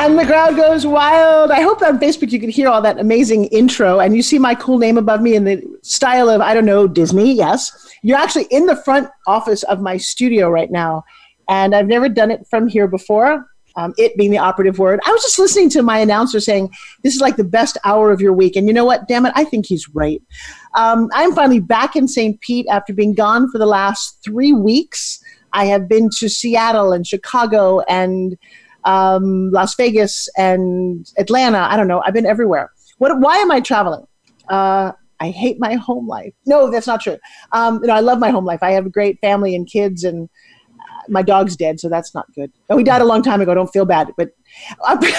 [0.00, 1.50] And the crowd goes wild.
[1.50, 4.54] I hope on Facebook you can hear all that amazing intro and you see my
[4.54, 7.32] cool name above me in the style of, I don't know, Disney.
[7.32, 7.72] Yes.
[8.02, 11.02] You're actually in the front office of my studio right now.
[11.48, 15.00] And I've never done it from here before, um, it being the operative word.
[15.04, 16.70] I was just listening to my announcer saying,
[17.02, 18.54] This is like the best hour of your week.
[18.54, 19.08] And you know what?
[19.08, 20.22] Damn it, I think he's right.
[20.74, 22.40] Um, I'm finally back in St.
[22.40, 25.20] Pete after being gone for the last three weeks.
[25.52, 28.38] I have been to Seattle and Chicago and
[28.88, 31.58] um, Las Vegas and Atlanta.
[31.58, 32.02] I don't know.
[32.04, 32.72] I've been everywhere.
[32.96, 33.20] What?
[33.20, 34.06] Why am I traveling?
[34.48, 36.32] Uh, I hate my home life.
[36.46, 37.18] No, that's not true.
[37.52, 38.62] Um, you know, I love my home life.
[38.62, 40.28] I have a great family and kids, and
[40.80, 42.50] uh, my dog's dead, so that's not good.
[42.70, 43.54] Oh, he died a long time ago.
[43.54, 44.30] Don't feel bad, but.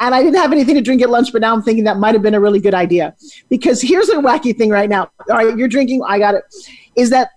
[0.00, 2.12] And I didn't have anything to drink at lunch, but now I'm thinking that might
[2.12, 3.14] have been a really good idea.
[3.48, 5.08] Because here's a wacky thing right now.
[5.30, 6.42] All right, you're drinking, I got it.
[6.96, 7.28] Is that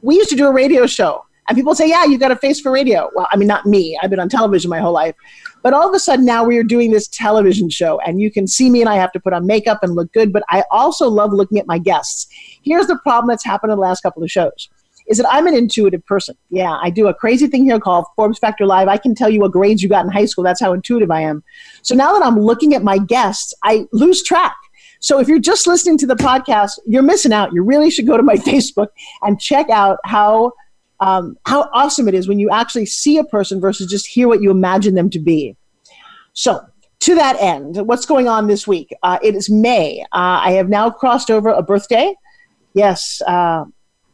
[0.00, 2.60] we used to do a radio show and people say, yeah, you got a face
[2.60, 3.10] for radio.
[3.14, 3.98] Well, I mean, not me.
[4.02, 5.14] I've been on television my whole life.
[5.62, 8.46] But all of a sudden now we are doing this television show and you can
[8.46, 10.32] see me and I have to put on makeup and look good.
[10.32, 12.28] But I also love looking at my guests.
[12.62, 14.68] Here's the problem that's happened in the last couple of shows
[15.06, 16.36] is that I'm an intuitive person.
[16.50, 18.88] Yeah, I do a crazy thing here called Forbes Factor Live.
[18.88, 20.44] I can tell you what grades you got in high school.
[20.44, 21.42] That's how intuitive I am.
[21.82, 24.56] So now that I'm looking at my guests, I lose track.
[25.00, 27.52] So if you're just listening to the podcast, you're missing out.
[27.52, 28.88] You really should go to my Facebook
[29.22, 30.52] and check out how
[31.04, 34.40] um, how awesome it is when you actually see a person versus just hear what
[34.40, 35.54] you imagine them to be.
[36.32, 36.64] So,
[37.00, 38.90] to that end, what's going on this week?
[39.02, 40.00] Uh, it is May.
[40.12, 42.14] Uh, I have now crossed over a birthday.
[42.72, 43.20] Yes.
[43.26, 43.66] Uh,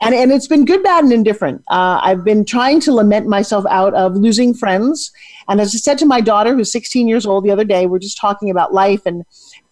[0.03, 1.62] and, and it's been good, bad, and indifferent.
[1.70, 5.12] Uh, I've been trying to lament myself out of losing friends.
[5.48, 8.00] And as I said to my daughter, who's 16 years old, the other day, we're
[8.00, 9.25] just talking about life and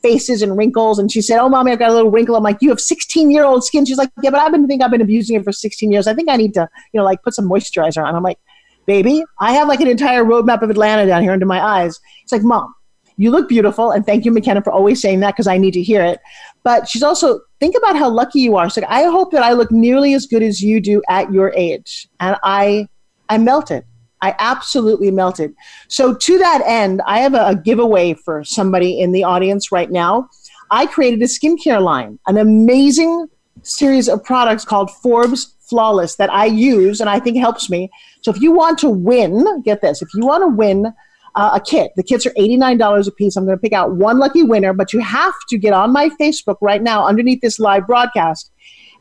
[0.03, 0.99] faces and wrinkles.
[0.99, 2.37] And she said, Oh, mommy, I've got a little wrinkle.
[2.37, 3.85] I'm like, You have 16 year old skin.
[3.85, 6.07] She's like, Yeah, but I've been think I've been abusing it for 16 years.
[6.07, 8.15] I think I need to, you know, like put some moisturizer on.
[8.15, 8.39] I'm like,
[8.87, 12.01] Baby, I have like an entire roadmap of Atlanta down here under my eyes.
[12.23, 12.75] It's like, Mom,
[13.19, 13.91] you look beautiful.
[13.91, 16.21] And thank you, McKenna, for always saying that because I need to hear it.
[16.63, 18.71] But she's also, think about how lucky you are.
[18.71, 22.09] So I hope that I look nearly as good as you do at your age.
[22.21, 22.89] And I,
[23.29, 23.85] I melted.
[24.21, 25.55] I absolutely melted.
[25.89, 29.91] So, to that end, I have a, a, giveaway for somebody in the audience right
[29.91, 30.29] now.
[30.71, 33.29] I created a skincare line, an amazing
[33.63, 37.91] series of products called Forbes Flawless that I use and I think helps me.
[38.23, 40.93] So, if you want to win, get this if you want to win
[41.35, 43.37] uh, a kit, the kits are $89 a piece.
[43.37, 46.09] I'm going to pick out one lucky winner, but you have to get on my
[46.21, 48.51] Facebook right now underneath this live broadcast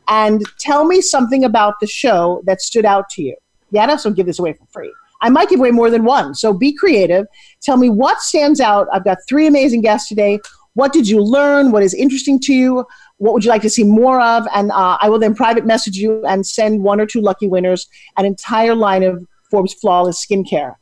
[0.06, 3.36] and tell me something about the show that stood out to you.
[3.70, 4.92] Yeah, I also give this away for free.
[5.20, 6.34] I might give away more than one.
[6.34, 7.26] So be creative.
[7.62, 8.86] Tell me what stands out.
[8.92, 10.38] I've got three amazing guests today.
[10.74, 11.72] What did you learn?
[11.72, 12.86] What is interesting to you?
[13.16, 14.46] What would you like to see more of?
[14.54, 17.88] And uh, I will then private message you and send one or two lucky winners
[18.16, 20.74] an entire line of Forbes Flawless skincare.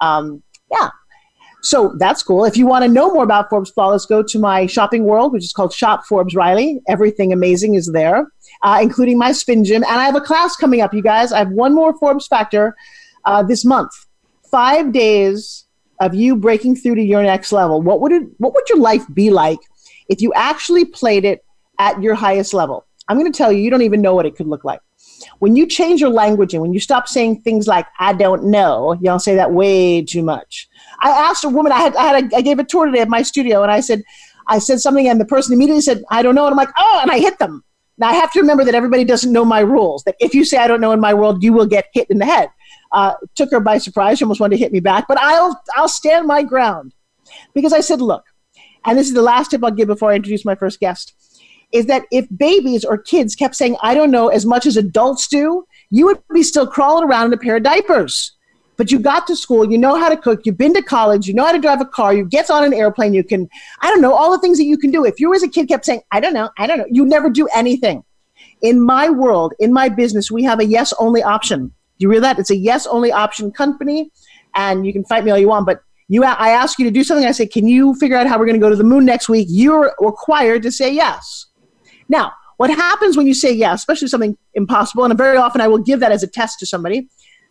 [0.00, 0.88] Um, yeah.
[1.60, 2.44] So that's cool.
[2.44, 5.44] If you want to know more about Forbes Flawless, go to my shopping world, which
[5.44, 6.80] is called Shop Forbes Riley.
[6.88, 8.26] Everything amazing is there,
[8.62, 9.82] uh, including my spin gym.
[9.82, 11.32] And I have a class coming up, you guys.
[11.32, 12.76] I have one more Forbes Factor
[13.24, 13.90] uh, this month.
[14.50, 15.64] Five days
[16.00, 17.82] of you breaking through to your next level.
[17.82, 18.22] What would it?
[18.38, 19.58] What would your life be like
[20.08, 21.44] if you actually played it
[21.78, 22.86] at your highest level?
[23.08, 24.80] I'm going to tell you, you don't even know what it could look like.
[25.38, 28.98] When you change your language and when you stop saying things like "I don't know,"
[29.00, 30.68] y'all say that way too much.
[31.00, 31.72] I asked a woman.
[31.72, 33.80] I had I had a, I gave a tour today at my studio, and I
[33.80, 34.02] said
[34.46, 36.98] I said something, and the person immediately said "I don't know," and I'm like, "Oh!"
[37.02, 37.64] and I hit them.
[37.96, 40.02] Now I have to remember that everybody doesn't know my rules.
[40.04, 42.18] That if you say "I don't know" in my world, you will get hit in
[42.18, 42.50] the head
[42.94, 44.18] uh, took her by surprise.
[44.18, 46.94] She almost wanted to hit me back, but I'll I'll stand my ground
[47.52, 48.24] because I said, look,
[48.84, 51.12] and this is the last tip I'll give before I introduce my first guest,
[51.72, 55.28] is that if babies or kids kept saying I don't know as much as adults
[55.28, 58.30] do, you would be still crawling around in a pair of diapers.
[58.76, 61.34] But you got to school, you know how to cook, you've been to college, you
[61.34, 63.48] know how to drive a car, you get on an airplane, you can,
[63.80, 65.04] I don't know, all the things that you can do.
[65.04, 67.30] If you as a kid kept saying, I don't know, I don't know, you never
[67.30, 68.02] do anything.
[68.62, 71.72] In my world, in my business, we have a yes only option.
[71.98, 72.38] Do you read that?
[72.38, 74.10] It's a yes only option company,
[74.54, 77.02] and you can fight me all you want, but you I ask you to do
[77.04, 77.26] something.
[77.26, 79.28] I say, can you figure out how we're going to go to the moon next
[79.28, 79.46] week?
[79.50, 81.46] You're required to say yes.
[82.08, 85.78] Now, what happens when you say yes, especially something impossible, and very often I will
[85.78, 87.08] give that as a test to somebody.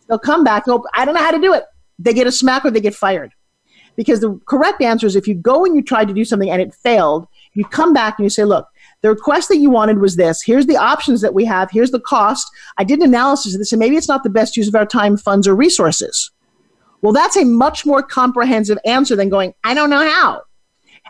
[0.08, 1.64] They'll come back go, I don't know how to do it.
[1.98, 3.32] they get a smack or they get fired.
[3.96, 6.60] Because the correct answer is if you go and you try to do something and
[6.60, 8.66] it failed, you come back and you say, look,
[9.04, 10.42] the request that you wanted was this.
[10.42, 11.70] Here's the options that we have.
[11.70, 12.50] Here's the cost.
[12.78, 14.86] I did an analysis of this, and maybe it's not the best use of our
[14.86, 16.30] time, funds, or resources.
[17.02, 20.40] Well, that's a much more comprehensive answer than going, I don't know how.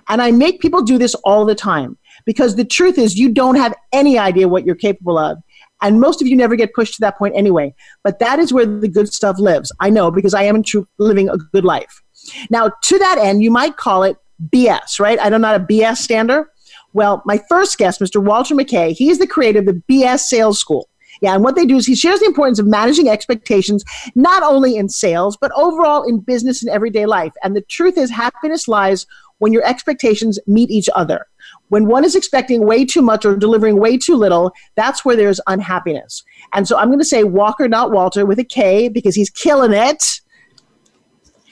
[0.09, 3.55] And I make people do this all the time because the truth is, you don't
[3.55, 5.39] have any idea what you're capable of.
[5.81, 7.73] And most of you never get pushed to that point anyway.
[8.03, 9.71] But that is where the good stuff lives.
[9.79, 12.03] I know because I am in truth living a good life.
[12.51, 14.17] Now, to that end, you might call it
[14.49, 15.17] BS, right?
[15.23, 16.51] I'm not a BS stander.
[16.95, 18.23] Well, my first guest, Mr.
[18.23, 20.89] Walter McKay, he's the creator of the BS Sales School.
[21.21, 24.77] Yeah, and what they do is he shares the importance of managing expectations, not only
[24.77, 27.33] in sales, but overall in business and everyday life.
[27.43, 29.07] And the truth is, happiness lies
[29.39, 31.27] when your expectations meet each other.
[31.69, 35.41] When one is expecting way too much or delivering way too little, that's where there's
[35.47, 36.23] unhappiness.
[36.53, 39.73] And so I'm going to say Walker, not Walter, with a K because he's killing
[39.73, 40.21] it.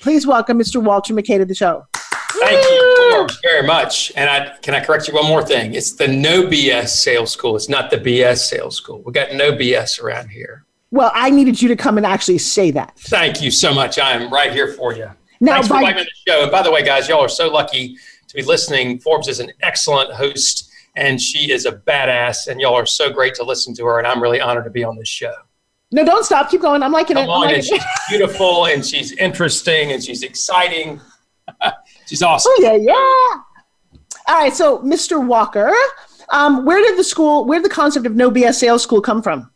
[0.00, 0.82] Please welcome Mr.
[0.82, 1.84] Walker McKay to the show.
[2.40, 4.12] Thank you very much.
[4.16, 5.74] And I can I correct you one more thing?
[5.74, 7.56] It's the no BS sales school.
[7.56, 9.02] It's not the BS sales school.
[9.04, 10.64] We got no BS around here.
[10.90, 12.98] Well, I needed you to come and actually say that.
[12.98, 13.98] Thank you so much.
[13.98, 15.10] I am right here for you.
[15.40, 16.42] Now, Thanks for by, the show.
[16.42, 17.96] And by the way, guys, y'all are so lucky
[18.28, 18.98] to be listening.
[19.00, 22.46] Forbes is an excellent host, and she is a badass.
[22.46, 23.98] And y'all are so great to listen to her.
[23.98, 25.32] And I'm really honored to be on this show.
[25.92, 26.50] No, don't stop.
[26.50, 26.82] Keep going.
[26.82, 27.30] I'm liking Come it.
[27.30, 31.00] On, liking and she's beautiful, and she's interesting, and she's exciting.
[32.06, 32.52] She's awesome.
[32.54, 33.42] Oh, yeah, yeah.
[34.28, 35.24] All right, so Mr.
[35.24, 35.72] Walker,
[36.30, 39.22] um, where did the school, where did the concept of no BS sales school come
[39.22, 39.50] from?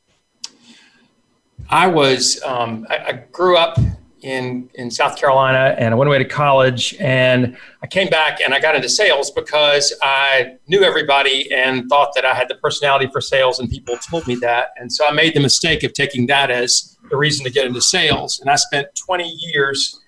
[1.70, 3.76] I was, um, I, I, grew up
[4.22, 8.54] in in South Carolina, and I went away to college, and I came back and
[8.54, 13.08] I got into sales because I knew everybody and thought that I had the personality
[13.12, 16.26] for sales, and people told me that, and so I made the mistake of taking
[16.26, 20.00] that as the reason to get into sales, and I spent 20 years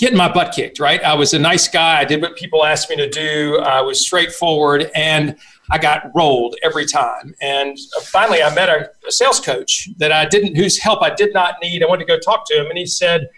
[0.00, 1.02] getting my butt kicked, right?
[1.04, 2.00] I was a nice guy.
[2.00, 3.58] I did what people asked me to do.
[3.58, 5.36] I was straightforward and
[5.70, 7.34] I got rolled every time.
[7.40, 11.14] And uh, finally, I met a, a, sales coach that I didn't, whose help I
[11.14, 11.82] did not need.
[11.82, 13.28] I wanted to go talk to him, and he said,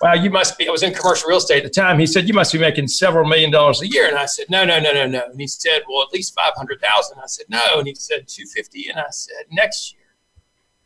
[0.00, 1.98] "Well, you must be." I was in commercial real estate at the time.
[1.98, 4.64] He said, "You must be making several million dollars a year." And I said, "No,
[4.64, 7.18] no, no, no, no." And he said, "Well, at least five hundred thousand.
[7.18, 8.90] I said, "No." And he said, 250.
[8.90, 10.01] And I said, "Next year."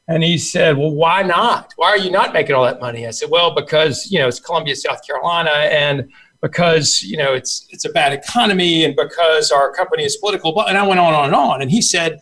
[0.08, 1.72] And he said, Well, why not?
[1.76, 3.06] Why are you not making all that money?
[3.06, 6.10] I said, Well, because, you know, it's Columbia, South Carolina, and
[6.42, 10.60] because, you know, it's it's a bad economy and because our company is political.
[10.62, 11.62] And I went on and on and on.
[11.62, 12.20] And he said,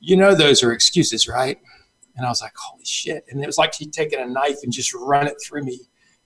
[0.00, 1.58] You know, those are excuses, right?
[2.16, 3.24] And I was like, Holy shit.
[3.28, 5.80] And it was like he'd taken a knife and just run it through me.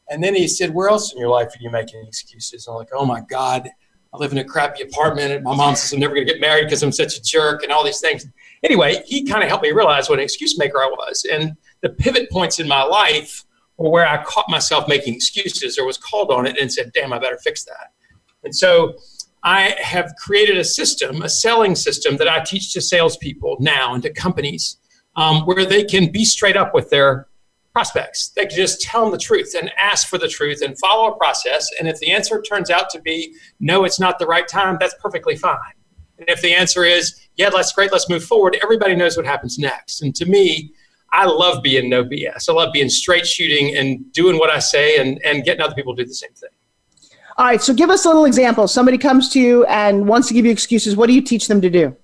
[0.09, 2.69] And then he said, Where else in your life are you making excuses?
[2.69, 3.69] And I'm like, Oh my God,
[4.15, 5.33] I live in a crappy apartment.
[5.33, 7.65] And my mom says I'm never going to get married because I'm such a jerk
[7.65, 8.25] and all these things
[8.63, 11.27] anyway, he kind of helped me realize what an excuse maker I was.
[11.31, 13.45] And the pivot points in my life
[13.77, 17.13] were where I caught myself making excuses or was called on it and said, damn,
[17.13, 17.93] I better fix that.
[18.45, 18.95] And so
[19.43, 24.03] I have created a system, a selling system that I teach to salespeople now and
[24.03, 24.79] to companies
[25.17, 27.27] um, where they can be straight up with their
[27.73, 28.29] prospects.
[28.31, 31.17] They can just tell them the truth and ask for the truth and follow a
[31.17, 31.69] process.
[31.79, 34.95] And if the answer turns out to be no, it's not the right time, that's
[35.01, 35.59] perfectly fine.
[36.19, 39.59] And if the answer is, yeah, that's great, let's move forward, everybody knows what happens
[39.59, 40.03] next.
[40.03, 40.73] And to me,
[41.11, 42.51] I love being no BS.
[42.51, 45.97] I love being straight shooting and doing what I say and, and getting other people
[45.97, 46.51] to do the same thing.
[47.39, 48.69] All right, so give us a little example.
[48.69, 50.97] Somebody comes to you and wants to give you excuses.
[50.97, 51.97] What do you teach them to do?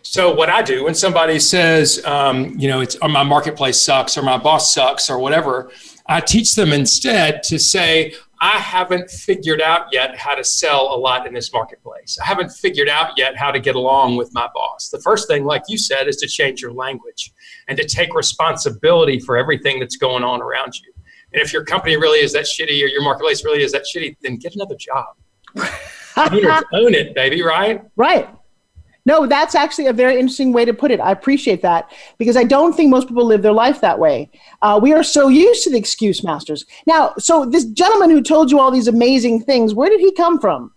[0.00, 4.16] So what I do when somebody says, um, you know, it's or my marketplace sucks
[4.16, 5.70] or my boss sucks or whatever,
[6.06, 10.98] I teach them instead to say, I haven't figured out yet how to sell a
[10.98, 12.18] lot in this marketplace.
[12.22, 14.90] I haven't figured out yet how to get along with my boss.
[14.90, 17.32] The first thing, like you said, is to change your language
[17.68, 20.92] and to take responsibility for everything that's going on around you.
[21.32, 24.16] And if your company really is that shitty or your marketplace really is that shitty,
[24.22, 25.16] then get another job.
[26.72, 27.82] own it, baby, right?
[27.96, 28.28] Right.
[29.06, 31.00] No, that's actually a very interesting way to put it.
[31.00, 34.28] I appreciate that because I don't think most people live their life that way.
[34.60, 36.66] Uh, we are so used to the excuse masters.
[36.86, 40.40] Now, so this gentleman who told you all these amazing things, where did he come
[40.40, 40.72] from?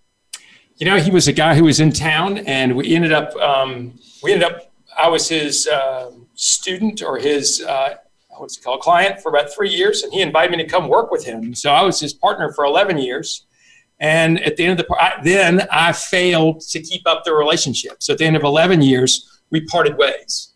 [0.78, 4.00] You know, he was a guy who was in town, and we ended up, um,
[4.24, 7.96] we ended up, I was his uh, student or his, uh,
[8.38, 11.12] what's it called, client for about three years, and he invited me to come work
[11.12, 11.54] with him.
[11.54, 13.46] So I was his partner for 11 years.
[14.00, 18.02] And at the end of the I, then I failed to keep up the relationship.
[18.02, 20.54] So at the end of 11 years, we parted ways.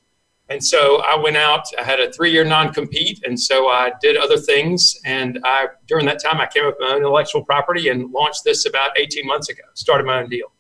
[0.50, 1.66] And so I went out.
[1.80, 5.00] I had a three-year non-compete, and so I did other things.
[5.06, 8.44] And I during that time, I came up with my own intellectual property and launched
[8.44, 9.64] this about 18 months ago.
[9.74, 10.52] Started my own deal.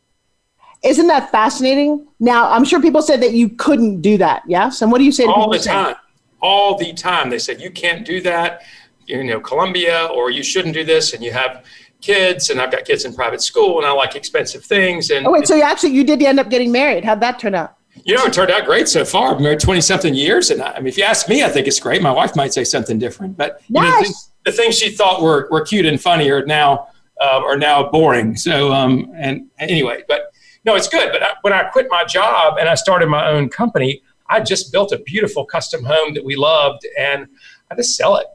[0.83, 2.07] Isn't that fascinating?
[2.19, 4.43] Now I'm sure people said that you couldn't do that.
[4.47, 5.25] Yes, and what do you say?
[5.25, 5.95] All the time.
[6.41, 8.63] All the time, they said you can't do that
[9.05, 11.65] you know Columbia, or you shouldn't do this, and you have
[12.03, 15.09] kids, and I've got kids in private school, and I like expensive things.
[15.09, 17.03] And oh wait, so you actually you did end up getting married?
[17.03, 17.77] How'd that turn out?
[18.05, 19.33] You know, it turned out great so far.
[19.33, 20.49] I've married 20 something years.
[20.49, 22.01] And I, I, mean, if you ask me, I think it's great.
[22.01, 25.47] My wife might say something different, but know, the, things, the, things, she thought were,
[25.51, 26.87] were cute and funny are now,
[27.21, 28.35] uh, are now boring.
[28.35, 30.33] So, um, and anyway, but
[30.65, 31.11] no, it's good.
[31.11, 34.71] But I, when I quit my job and I started my own company, I just
[34.71, 37.27] built a beautiful custom home that we loved and
[37.71, 38.27] I just sell it.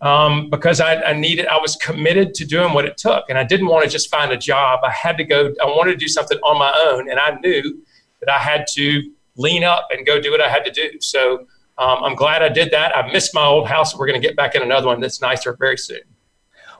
[0.00, 3.42] Um, because I, I needed, I was committed to doing what it took, and I
[3.42, 4.80] didn't want to just find a job.
[4.84, 5.52] I had to go.
[5.60, 7.82] I wanted to do something on my own, and I knew
[8.20, 9.02] that I had to
[9.36, 11.00] lean up and go do what I had to do.
[11.00, 11.46] So
[11.78, 12.96] um, I'm glad I did that.
[12.96, 13.96] I missed my old house.
[13.96, 16.00] We're going to get back in another one that's nicer very soon.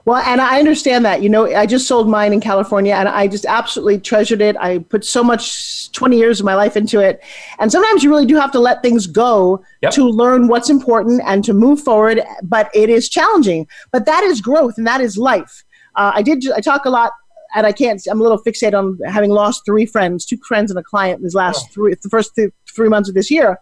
[0.09, 1.21] Well, and I understand that.
[1.21, 4.57] You know, I just sold mine in California and I just absolutely treasured it.
[4.57, 7.21] I put so much 20 years of my life into it.
[7.59, 9.91] And sometimes you really do have to let things go yep.
[9.93, 12.23] to learn what's important and to move forward.
[12.41, 13.67] But it is challenging.
[13.91, 15.63] But that is growth and that is life.
[15.93, 17.11] Uh, I did, I talk a lot
[17.53, 18.01] and I can't.
[18.09, 21.23] I'm a little fixated on having lost three friends, two friends and a client, in
[21.23, 21.71] these last oh.
[21.71, 23.59] three, the first th- three months of this year.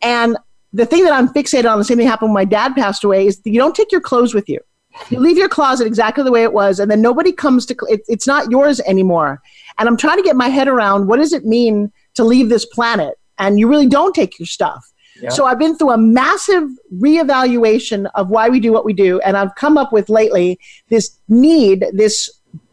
[0.00, 0.36] And
[0.72, 3.26] the thing that I'm fixated on, the same thing happened when my dad passed away,
[3.26, 4.60] is you don't take your clothes with you.
[5.10, 7.76] You leave your closet exactly the way it was, and then nobody comes to.
[7.88, 9.42] It, it's not yours anymore.
[9.78, 12.64] And I'm trying to get my head around what does it mean to leave this
[12.64, 14.92] planet, and you really don't take your stuff.
[15.20, 15.30] Yeah.
[15.30, 19.36] So I've been through a massive reevaluation of why we do what we do, and
[19.36, 22.30] I've come up with lately this need, this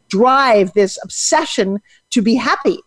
[0.10, 1.80] drive, this obsession
[2.12, 2.80] to be happy.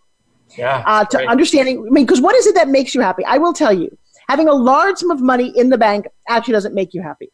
[0.57, 0.83] Yeah.
[0.87, 1.29] Uh, to right.
[1.29, 3.25] understanding, I mean, because what is it that makes you happy?
[3.25, 3.97] I will tell you,
[4.29, 7.31] having a large sum of money in the bank actually doesn't make you happy.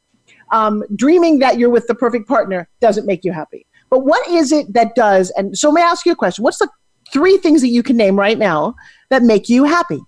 [0.52, 3.66] Um, dreaming that you're with the perfect partner doesn't make you happy.
[3.90, 5.32] But what is it that does?
[5.36, 6.44] And so, may I ask you a question?
[6.44, 6.68] What's the
[7.12, 8.74] three things that you can name right now
[9.10, 10.00] that make you happy?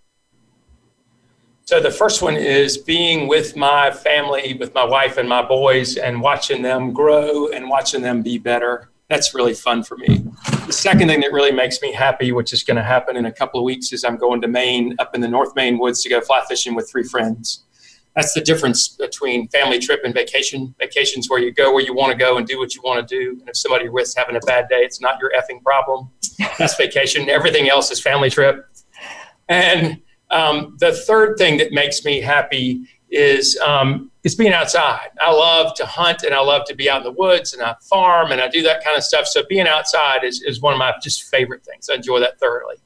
[1.66, 5.96] So the first one is being with my family, with my wife and my boys,
[5.96, 10.24] and watching them grow and watching them be better that's really fun for me.
[10.66, 13.32] The second thing that really makes me happy, which is going to happen in a
[13.32, 16.08] couple of weeks, is I'm going to Maine, up in the North Maine woods to
[16.08, 17.63] go fly fishing with three friends.
[18.14, 20.74] That's the difference between family trip and vacation.
[20.78, 23.18] Vacation's where you go where you want to go and do what you want to
[23.18, 23.40] do.
[23.40, 26.10] And if somebody risks having a bad day, it's not your effing problem.
[26.58, 27.28] That's vacation.
[27.28, 28.66] Everything else is family trip.
[29.48, 35.08] And um, the third thing that makes me happy is um, is being outside.
[35.20, 37.74] I love to hunt and I love to be out in the woods and I
[37.88, 39.26] farm and I do that kind of stuff.
[39.26, 41.90] So being outside is, is one of my just favorite things.
[41.90, 42.76] I enjoy that thoroughly.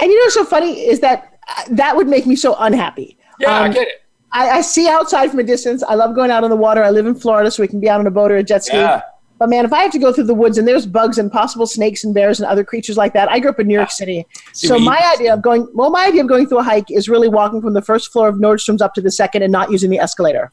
[0.00, 3.18] And you know what's so funny is that uh, that would make me so unhappy.
[3.40, 4.02] Yeah, um, I get it.
[4.32, 5.82] I, I, see outside from a distance.
[5.82, 6.82] I love going out on the water.
[6.82, 8.64] I live in Florida, so we can be out on a boat or a jet
[8.64, 8.76] ski.
[8.76, 9.02] Yeah.
[9.38, 11.66] But man, if I have to go through the woods and there's bugs and possible
[11.66, 14.26] snakes and bears and other creatures like that, I grew up in New York City.
[14.52, 17.28] So my idea of going, well, my idea of going through a hike is really
[17.28, 20.00] walking from the first floor of Nordstrom's up to the second and not using the
[20.00, 20.52] escalator.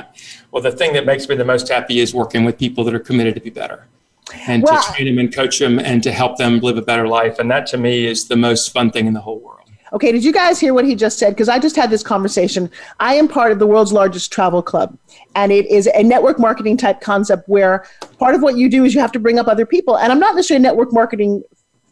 [0.50, 3.00] well, the thing that makes me the most happy is working with people that are
[3.00, 3.86] committed to be better
[4.46, 7.08] and well, to train them and coach them and to help them live a better
[7.08, 7.38] life.
[7.38, 9.65] And that to me is the most fun thing in the whole world.
[9.96, 11.30] Okay, did you guys hear what he just said?
[11.30, 12.70] Because I just had this conversation.
[13.00, 14.94] I am part of the world's largest travel club,
[15.34, 17.86] and it is a network marketing type concept where
[18.18, 19.96] part of what you do is you have to bring up other people.
[19.96, 21.42] And I'm not necessarily a network marketing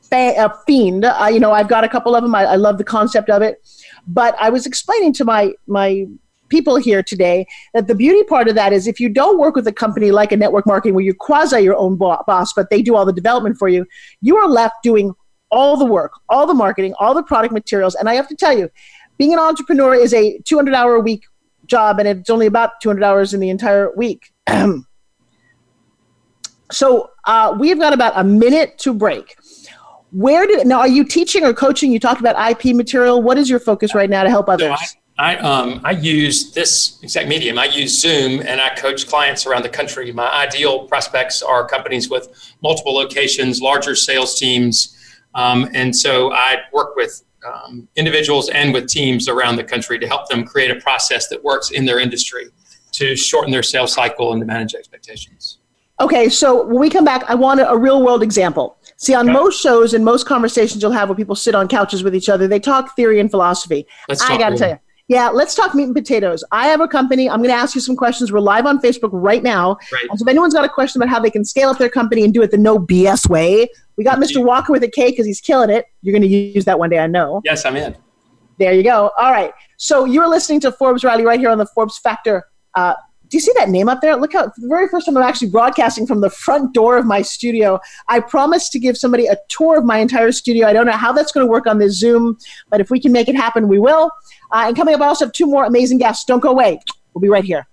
[0.03, 1.07] fa- uh, fiend.
[1.07, 2.35] Uh, you know, I've got a couple of them.
[2.35, 3.67] I, I love the concept of it.
[4.07, 6.05] But I was explaining to my my
[6.51, 9.67] people here today that the beauty part of that is if you don't work with
[9.67, 12.97] a company like a network marketing where you're quasi your own boss, but they do
[12.97, 13.87] all the development for you,
[14.21, 15.15] you are left doing
[15.51, 17.95] all the work, all the marketing, all the product materials.
[17.95, 18.71] And I have to tell you,
[19.19, 21.25] being an entrepreneur is a 200 hour a week
[21.67, 24.33] job, and it's only about 200 hours in the entire week.
[26.71, 29.37] so uh, we've got about a minute to break.
[30.11, 31.91] Where do now are you teaching or coaching?
[31.91, 33.21] You talked about IP material.
[33.21, 34.79] What is your focus right now to help others?
[34.79, 37.59] So I, I, um, I use this exact medium.
[37.59, 40.13] I use Zoom and I coach clients around the country.
[40.13, 42.29] My ideal prospects are companies with
[42.63, 44.94] multiple locations, larger sales teams,
[45.35, 50.07] um, and so I work with um, individuals and with teams around the country to
[50.07, 52.47] help them create a process that works in their industry
[52.93, 55.59] to shorten their sales cycle and to manage expectations.
[56.01, 58.79] Okay, so when we come back, I want a, a real world example.
[58.97, 62.17] See, on most shows and most conversations you'll have where people sit on couches with
[62.17, 63.87] each other, they talk theory and philosophy.
[64.09, 66.43] Let's I got to tell you, yeah, let's talk meat and potatoes.
[66.51, 67.29] I have a company.
[67.29, 68.33] I'm going to ask you some questions.
[68.33, 69.77] We're live on Facebook right now.
[69.93, 70.07] Right.
[70.09, 72.25] And so if anyone's got a question about how they can scale up their company
[72.25, 74.43] and do it the no BS way, we got Mr.
[74.43, 75.85] Walker with a K because he's killing it.
[76.01, 77.43] You're going to use that one day, I know.
[77.45, 77.95] Yes, I'm in.
[78.59, 79.11] There you go.
[79.19, 79.53] All right.
[79.77, 82.45] So you're listening to Forbes Riley right here on the Forbes Factor.
[82.75, 82.95] Uh,
[83.29, 84.17] do you see that name up there?
[84.17, 87.23] Look how the very first time I'm actually broadcasting from the front door of my
[87.23, 87.81] studio.
[88.09, 90.67] I promised to give somebody a tour of my entire studio.
[90.67, 92.37] I don't know how that's going to work on this Zoom,
[92.69, 94.11] but if we can make it happen, we will.
[94.53, 96.25] Uh, and coming up, I also have two more amazing guests.
[96.25, 96.79] Don't go away.
[97.15, 97.67] We'll be right here.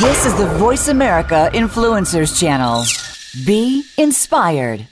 [0.00, 2.84] This is the Voice America Influencers Channel.
[3.44, 4.88] Be inspired.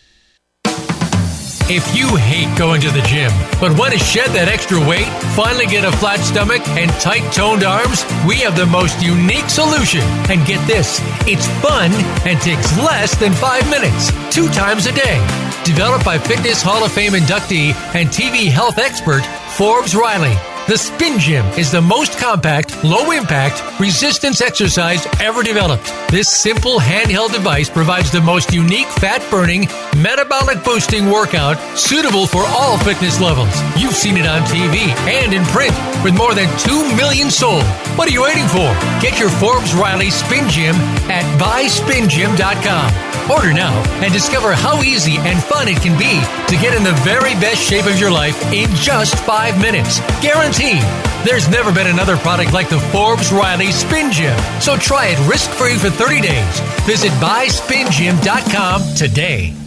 [1.74, 5.64] If you hate going to the gym, but want to shed that extra weight, finally
[5.64, 10.04] get a flat stomach, and tight toned arms, we have the most unique solution.
[10.28, 11.88] And get this it's fun
[12.28, 15.16] and takes less than five minutes, two times a day.
[15.64, 19.24] Developed by Fitness Hall of Fame inductee and TV health expert
[19.56, 20.36] Forbes Riley.
[20.68, 25.92] The Spin Gym is the most compact, low impact, resistance exercise ever developed.
[26.08, 32.44] This simple handheld device provides the most unique fat burning, metabolic boosting workout suitable for
[32.48, 33.54] all fitness levels.
[33.76, 37.64] You've seen it on TV and in print with more than 2 million sold.
[37.96, 38.72] What are you waiting for?
[39.00, 40.74] Get your Forbes Riley Spin Gym
[41.10, 43.30] at buyspingym.com.
[43.30, 43.72] Order now
[44.02, 46.18] and discover how easy and fun it can be
[46.48, 50.00] to get in the very best shape of your life in just five minutes.
[50.20, 50.82] Guaranteed.
[51.24, 54.36] There's never been another product like the Forbes Riley Spin Gym.
[54.60, 56.60] So try it risk free for 30 days.
[56.84, 59.61] Visit buyspingym.com today.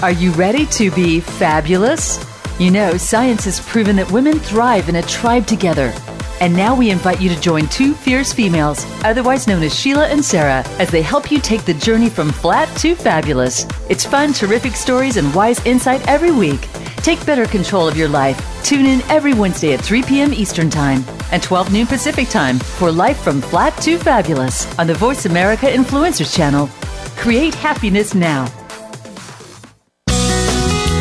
[0.00, 2.24] Are you ready to be fabulous?
[2.60, 5.92] You know, science has proven that women thrive in a tribe together.
[6.40, 10.24] And now we invite you to join two fierce females, otherwise known as Sheila and
[10.24, 13.66] Sarah, as they help you take the journey from flat to fabulous.
[13.88, 16.60] It's fun, terrific stories, and wise insight every week.
[16.98, 18.40] Take better control of your life.
[18.62, 20.32] Tune in every Wednesday at 3 p.m.
[20.32, 24.94] Eastern Time and 12 noon Pacific Time for Life from Flat to Fabulous on the
[24.94, 26.68] Voice America Influencers Channel.
[27.16, 28.46] Create happiness now.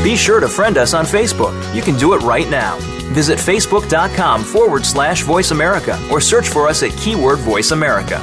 [0.08, 1.52] Be sure to friend us on Facebook.
[1.76, 2.78] You can do it right now.
[3.12, 8.16] Visit facebook.com forward slash voice America or search for us at keyword voice America.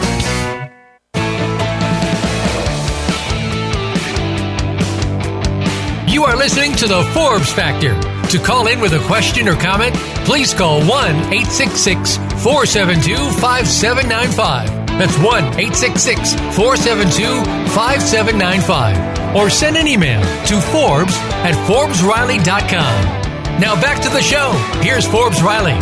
[6.11, 8.01] You are listening to the Forbes Factor.
[8.31, 9.95] To call in with a question or comment,
[10.25, 14.84] please call 1 866 472 5795.
[14.99, 15.27] That's 1
[15.59, 19.37] 866 472 5795.
[19.37, 23.25] Or send an email to Forbes at ForbesRiley.com.
[23.61, 24.53] Now back to the show.
[24.83, 25.75] Here's Forbes Riley.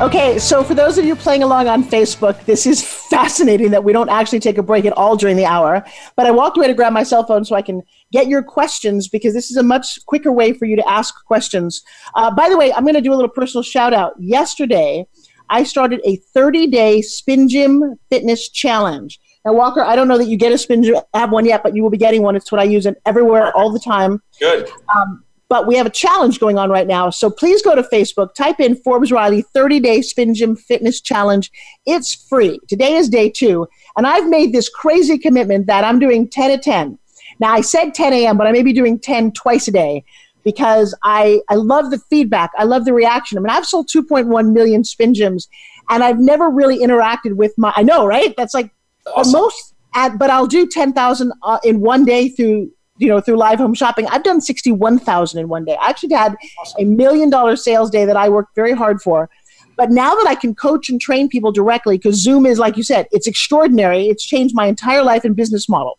[0.00, 3.92] Okay, so for those of you playing along on Facebook, this is fascinating that we
[3.92, 5.84] don't actually take a break at all during the hour.
[6.16, 9.06] But I walked away to grab my cell phone so I can get your questions
[9.06, 11.84] because this is a much quicker way for you to ask questions.
[12.16, 14.14] Uh, by the way, I'm going to do a little personal shout out.
[14.18, 15.06] Yesterday,
[15.52, 19.20] I started a 30 day spin gym fitness challenge.
[19.44, 21.76] Now, Walker, I don't know that you get a spin gym, have one yet, but
[21.76, 22.34] you will be getting one.
[22.36, 24.22] It's what I use it everywhere all the time.
[24.40, 24.70] Good.
[24.96, 27.10] Um, but we have a challenge going on right now.
[27.10, 31.50] So please go to Facebook, type in Forbes Riley 30 Day Spin Gym Fitness Challenge.
[31.84, 32.58] It's free.
[32.66, 33.68] Today is day two.
[33.98, 36.98] And I've made this crazy commitment that I'm doing 10 to 10.
[37.40, 40.04] Now, I said 10 a.m., but I may be doing 10 twice a day
[40.44, 42.50] because I, I love the feedback.
[42.58, 43.38] I love the reaction.
[43.38, 45.48] I mean, I've sold 2.1 million spin gyms
[45.90, 48.34] and I've never really interacted with my, I know, right?
[48.36, 48.70] That's like
[49.14, 49.32] awesome.
[49.32, 53.58] most, at, but I'll do 10,000 uh, in one day through you know through live
[53.58, 56.36] home shopping i've done 61000 in one day i actually had
[56.78, 59.30] a million dollar sales day that i worked very hard for
[59.76, 62.82] but now that i can coach and train people directly because zoom is like you
[62.82, 65.98] said it's extraordinary it's changed my entire life and business model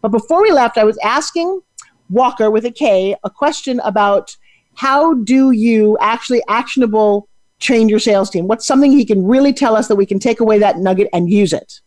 [0.00, 1.60] but before we left i was asking
[2.10, 4.36] walker with a k a question about
[4.74, 9.76] how do you actually actionable train your sales team what's something he can really tell
[9.76, 11.80] us that we can take away that nugget and use it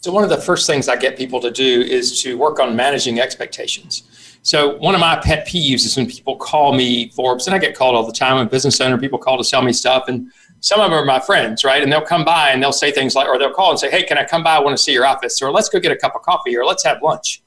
[0.00, 2.76] so one of the first things I get people to do is to work on
[2.76, 4.36] managing expectations.
[4.42, 7.74] So one of my pet peeves is when people call me Forbes, and I get
[7.74, 8.36] called all the time.
[8.36, 8.96] I'm a business owner.
[8.96, 11.82] People call to sell me stuff, and some of them are my friends, right?
[11.82, 14.04] And they'll come by and they'll say things like, or they'll call and say, "Hey,
[14.04, 14.54] can I come by?
[14.54, 16.64] I want to see your office, or let's go get a cup of coffee, or
[16.64, 17.42] let's have lunch."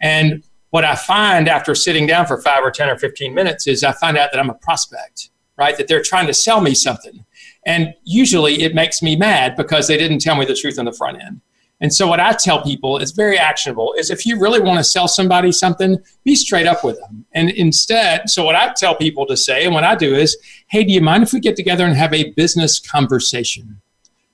[0.00, 3.84] And what I find after sitting down for five or ten or fifteen minutes is
[3.84, 5.76] I find out that I'm a prospect, right?
[5.76, 7.24] That they're trying to sell me something,
[7.64, 10.92] and usually it makes me mad because they didn't tell me the truth on the
[10.92, 11.40] front end.
[11.80, 14.84] And so what I tell people is very actionable is if you really want to
[14.84, 17.26] sell somebody something, be straight up with them.
[17.32, 20.84] And instead, so what I tell people to say and what I do is, hey,
[20.84, 23.82] do you mind if we get together and have a business conversation?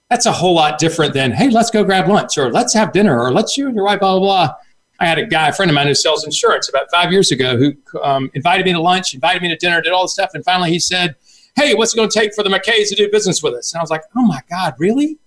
[0.08, 3.20] That's a whole lot different than, hey, let's go grab lunch or let's have dinner
[3.20, 4.54] or let's you and your wife, blah, blah, blah.
[5.02, 7.56] I had a guy, a friend of mine who sells insurance about five years ago
[7.56, 10.30] who um, invited me to lunch, invited me to dinner, did all this stuff.
[10.34, 11.16] And finally he said,
[11.56, 13.72] hey, what's it going to take for the McKays to do business with us?
[13.72, 15.18] And I was like, oh my God, really?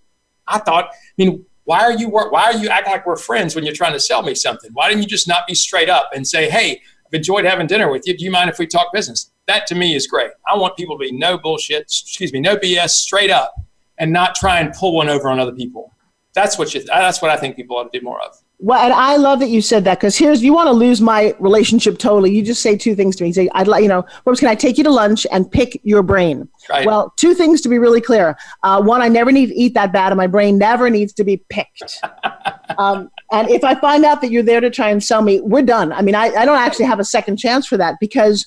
[0.47, 3.63] I thought, I mean, why are you why are you acting like we're friends when
[3.63, 4.69] you're trying to sell me something?
[4.73, 7.89] Why didn't you just not be straight up and say, "Hey, I've enjoyed having dinner
[7.89, 8.15] with you.
[8.15, 10.29] Do you mind if we talk business?" That to me is great.
[10.47, 13.55] I want people to be no bullshit, excuse me, no BS, straight up,
[13.97, 15.91] and not try and pull one over on other people.
[16.35, 18.37] that's what you, that's what I think people ought to do more of.
[18.59, 21.35] Well, and I love that you said that because here's you want to lose my
[21.39, 22.33] relationship totally.
[22.33, 23.27] You just say two things to me.
[23.29, 25.79] You say, I'd like, you know, Forbes, can I take you to lunch and pick
[25.83, 26.47] your brain?
[26.69, 26.85] Right.
[26.85, 28.37] Well, two things to be really clear.
[28.63, 31.23] Uh, one, I never need to eat that bad, and my brain never needs to
[31.25, 32.01] be picked.
[32.77, 35.61] um, and if I find out that you're there to try and sell me, we're
[35.61, 35.91] done.
[35.91, 38.45] I mean, I, I don't actually have a second chance for that because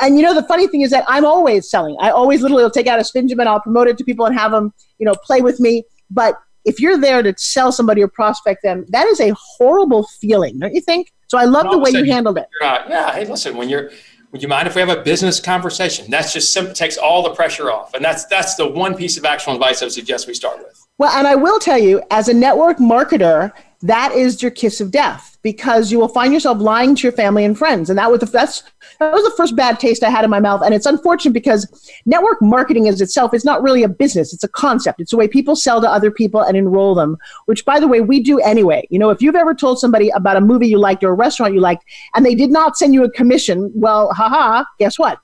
[0.00, 1.96] and you know the funny thing is that I'm always selling.
[2.00, 4.36] I always literally will take out a Spinjamin, and I'll promote it to people and
[4.36, 5.84] have them, you know, play with me.
[6.10, 10.58] But if you're there to sell somebody or prospect them, that is a horrible feeling,
[10.58, 11.12] don't you think?
[11.28, 12.46] So I love the way you handled it.
[12.60, 13.12] Yeah.
[13.12, 13.90] Hey, listen, when you're,
[14.32, 16.10] would you mind if we have a business conversation?
[16.10, 17.94] That's just simple, takes all the pressure off.
[17.94, 20.78] And that's, that's the one piece of actual advice I would suggest we start with.
[20.98, 24.90] Well, and I will tell you, as a network marketer, that is your kiss of
[24.90, 27.90] death because you will find yourself lying to your family and friends.
[27.90, 28.62] And that was the that's
[29.00, 30.62] that was the first bad taste I had in my mouth.
[30.64, 31.66] And it's unfortunate because
[32.06, 34.32] network marketing as itself is not really a business.
[34.32, 35.00] It's a concept.
[35.00, 37.16] It's a way people sell to other people and enroll them,
[37.46, 38.86] which by the way, we do anyway.
[38.90, 41.54] You know, if you've ever told somebody about a movie you liked or a restaurant
[41.54, 45.18] you liked and they did not send you a commission, well, haha, guess what?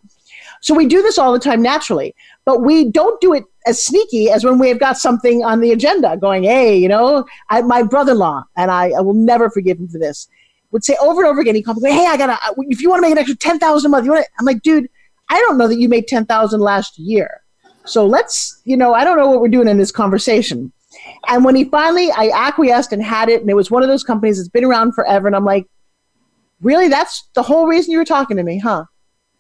[0.61, 4.31] So we do this all the time naturally, but we don't do it as sneaky
[4.31, 8.13] as when we've got something on the agenda going, hey, you know, I, my brother
[8.13, 10.27] in law, and I, I, will never forgive him for this,
[10.71, 13.01] would say over and over again, he comes, hey, I got to, if you want
[13.01, 14.89] to make an extra 10000 a month, you want to, I'm like, dude,
[15.29, 17.43] I don't know that you made 10000 last year.
[17.85, 20.73] So let's, you know, I don't know what we're doing in this conversation.
[21.27, 24.03] And when he finally, I acquiesced and had it, and it was one of those
[24.03, 25.67] companies that's been around forever, and I'm like,
[26.63, 28.85] really, that's the whole reason you were talking to me, huh?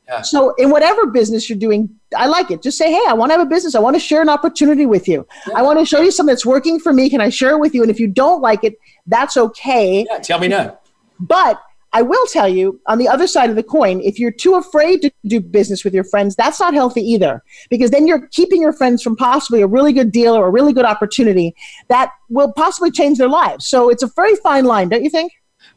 [0.08, 0.22] Yeah.
[0.22, 2.62] So in whatever business you're doing, I like it.
[2.62, 3.74] Just say, hey, I want to have a business.
[3.74, 5.26] I want to share an opportunity with you.
[5.46, 5.58] Yeah.
[5.58, 7.10] I want to show you something that's working for me.
[7.10, 7.82] Can I share it with you?
[7.82, 10.06] And if you don't like it, that's okay.
[10.10, 10.78] Yeah, tell me no.
[11.20, 11.60] But
[11.92, 15.02] I will tell you on the other side of the coin, if you're too afraid
[15.02, 17.42] to do business with your friends, that's not healthy either.
[17.68, 20.72] Because then you're keeping your friends from possibly a really good deal or a really
[20.72, 21.54] good opportunity
[21.88, 23.66] that will possibly change their lives.
[23.66, 25.32] So it's a very fine line, don't you think?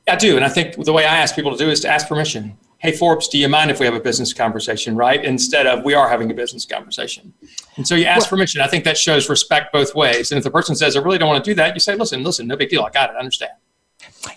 [0.08, 0.36] I do.
[0.36, 2.92] And I think the way I ask people to do is to ask permission hey
[2.92, 6.10] forbes do you mind if we have a business conversation right instead of we are
[6.10, 7.34] having a business conversation
[7.78, 10.52] and so you ask permission i think that shows respect both ways and if the
[10.52, 12.70] person says i really don't want to do that you say listen listen no big
[12.70, 13.52] deal i got it I understand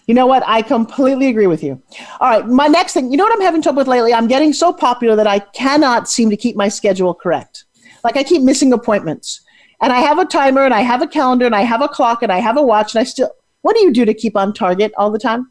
[0.06, 0.42] you know what?
[0.46, 1.80] I completely agree with you.
[2.20, 4.12] All right, my next thing, you know what I'm having trouble with lately?
[4.12, 7.64] I'm getting so popular that I cannot seem to keep my schedule correct.
[8.02, 9.40] Like I keep missing appointments.
[9.80, 12.22] And I have a timer and I have a calendar and I have a clock
[12.22, 13.30] and I have a watch and I still
[13.62, 15.50] What do you do to keep on target all the time?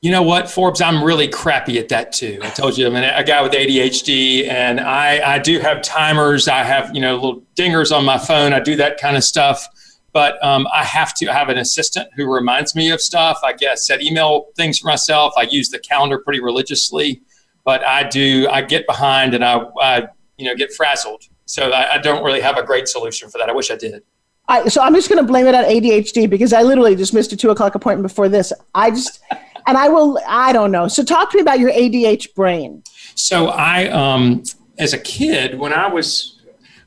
[0.00, 0.80] You know what, Forbes?
[0.80, 2.38] I'm really crappy at that too.
[2.40, 6.46] I told you I'm a guy with ADHD, and I, I do have timers.
[6.46, 8.52] I have you know little dingers on my phone.
[8.52, 9.66] I do that kind of stuff,
[10.12, 13.40] but um, I have to have an assistant who reminds me of stuff.
[13.42, 15.32] I guess set email things for myself.
[15.36, 17.20] I use the calendar pretty religiously,
[17.64, 20.06] but I do I get behind and I, I
[20.36, 21.24] you know get frazzled.
[21.46, 23.48] So I, I don't really have a great solution for that.
[23.48, 24.04] I wish I did.
[24.48, 27.32] I, so I'm just going to blame it on ADHD because I literally just missed
[27.32, 28.52] a two o'clock appointment before this.
[28.74, 29.20] I just
[29.68, 30.88] and I will, I don't know.
[30.88, 32.82] So talk to me about your ADH brain.
[33.14, 34.42] So I, um,
[34.78, 36.40] as a kid, when I was,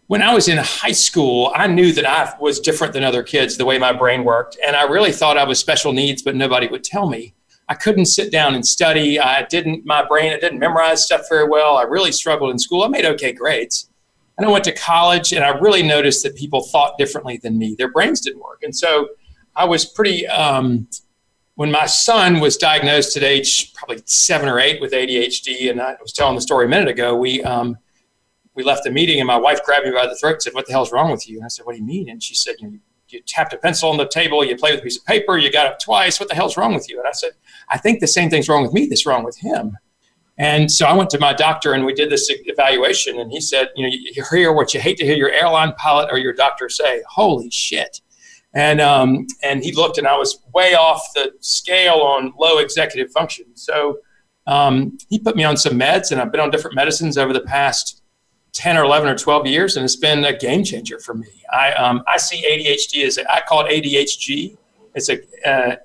[0.07, 3.55] when I was in high school, I knew that I was different than other kids,
[3.55, 4.57] the way my brain worked.
[4.65, 7.35] And I really thought I was special needs, but nobody would tell me.
[7.69, 9.19] I couldn't sit down and study.
[9.19, 11.77] I didn't, my brain, I didn't memorize stuff very well.
[11.77, 12.83] I really struggled in school.
[12.83, 13.90] I made okay grades.
[14.41, 17.75] And I went to college and I really noticed that people thought differently than me.
[17.77, 18.63] Their brains didn't work.
[18.63, 19.09] And so
[19.55, 20.87] I was pretty, um,
[21.53, 25.95] when my son was diagnosed at age probably seven or eight with ADHD, and I
[26.01, 27.77] was telling the story a minute ago, we um,
[28.55, 30.65] we left the meeting, and my wife grabbed me by the throat and said, "What
[30.65, 32.55] the hell's wrong with you?" And I said, "What do you mean?" And she said,
[32.57, 35.37] "You, you tapped a pencil on the table, you played with a piece of paper,
[35.37, 36.19] you got up twice.
[36.19, 37.33] What the hell's wrong with you?" And I said,
[37.69, 39.77] "I think the same thing's wrong with me that's wrong with him."
[40.37, 43.69] And so I went to my doctor and we did this evaluation, and he said,
[43.75, 46.69] "You know, you hear what you hate to hear your airline pilot or your doctor
[46.69, 47.03] say.
[47.07, 48.01] Holy shit!"
[48.53, 53.11] And, um, and he looked, and I was way off the scale on low executive
[53.11, 53.45] function.
[53.55, 53.99] So
[54.47, 57.41] um, he put me on some meds, and I've been on different medicines over the
[57.41, 58.01] past
[58.53, 61.29] 10 or 11 or 12 years, and it's been a game changer for me.
[61.51, 64.57] I, um, I see ADHD as, a, I call it ADHG.
[64.95, 65.75] It's a, uh,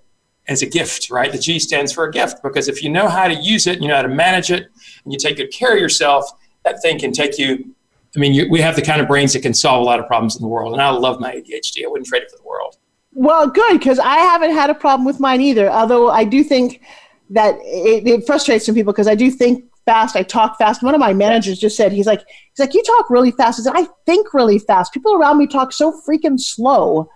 [0.48, 1.32] as a gift, right?
[1.32, 3.88] The G stands for a gift because if you know how to use it, you
[3.88, 4.68] know how to manage it,
[5.04, 6.30] and you take good care of yourself,
[6.64, 7.74] that thing can take you
[8.16, 10.06] I mean, you, we have the kind of brains that can solve a lot of
[10.06, 11.85] problems in the world, and I love my ADHD.
[11.85, 12.78] I wouldn't trade it for the world.
[13.12, 15.70] Well, good because I haven't had a problem with mine either.
[15.70, 16.82] Although I do think
[17.30, 20.16] that it, it frustrates some people because I do think fast.
[20.16, 20.82] I talk fast.
[20.82, 23.61] One of my managers just said he's like he's like you talk really fast.
[23.61, 24.92] I said I think really fast.
[24.92, 27.11] People around me talk so freaking slow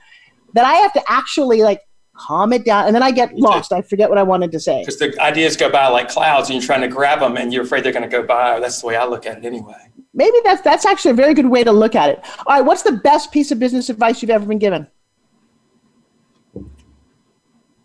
[0.55, 1.81] that I have to actually like
[2.21, 3.73] calm it down, and then I get lost.
[3.73, 4.81] I forget what I wanted to say.
[4.81, 7.65] Because the ideas go by like clouds, and you're trying to grab them, and you're
[7.65, 8.61] afraid they're going to go by.
[8.61, 9.91] That's the way I look at it, anyway.
[10.13, 12.21] maybe that's that's actually a very good way to look at it.
[12.47, 14.87] All right, what's the best piece of business advice you've ever been given?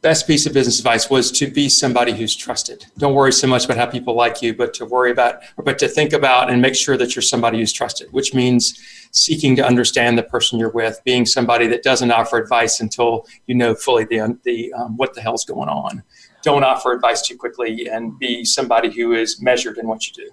[0.06, 2.86] best piece of business advice was to be somebody who's trusted.
[3.00, 5.88] Don't worry so much about how people like you, but to worry about, but to
[5.88, 8.80] think about and make sure that you're somebody who's trusted, which means
[9.16, 13.56] seeking to understand the person you're with, being somebody that doesn't offer advice until you
[13.56, 16.04] know fully the, the um, what the hell's going on.
[16.44, 20.30] Don't offer advice too quickly and be somebody who is measured in what you do.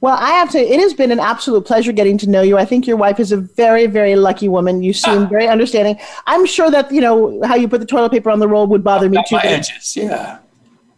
[0.00, 0.58] Well, I have to.
[0.58, 2.58] It has been an absolute pleasure getting to know you.
[2.58, 4.82] I think your wife is a very, very lucky woman.
[4.82, 5.26] You seem ah.
[5.26, 5.98] very understanding.
[6.26, 8.84] I'm sure that you know how you put the toilet paper on the roll would
[8.84, 9.36] bother me too.
[9.36, 10.40] My edges, yeah.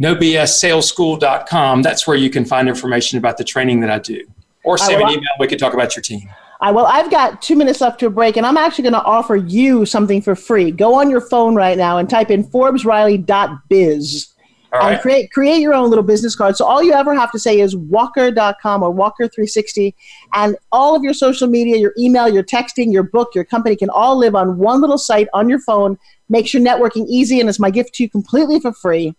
[0.00, 4.24] nobssaleschool.com, that's where you can find information about the training that I do.
[4.64, 5.28] Or send me an email.
[5.38, 6.28] We could talk about your team.
[6.62, 9.02] Right, well, I've got two minutes left to a break, and I'm actually going to
[9.02, 10.70] offer you something for free.
[10.70, 14.34] Go on your phone right now and type in ForbesRiley.biz
[14.72, 16.56] and create create your own little business card.
[16.56, 19.94] So all you ever have to say is walker.com or walker360
[20.34, 23.90] and all of your social media, your email, your texting, your book, your company can
[23.90, 25.98] all live on one little site on your phone.
[26.28, 29.16] Makes your networking easy and it's my gift to you completely for free.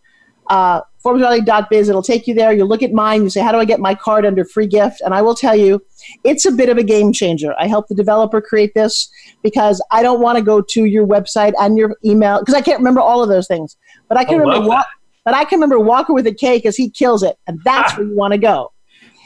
[0.51, 2.51] Uh, ForbesRiley.biz, it'll take you there.
[2.51, 4.99] You look at mine, you say, How do I get my card under free gift?
[5.01, 5.81] And I will tell you,
[6.25, 7.55] it's a bit of a game changer.
[7.57, 9.09] I helped the developer create this
[9.41, 12.79] because I don't want to go to your website and your email because I can't
[12.79, 13.77] remember all of those things.
[14.09, 14.85] But I can I remember what
[15.23, 17.95] but I can remember Walker with a K because he kills it, and that's ah.
[17.99, 18.73] where you want to go.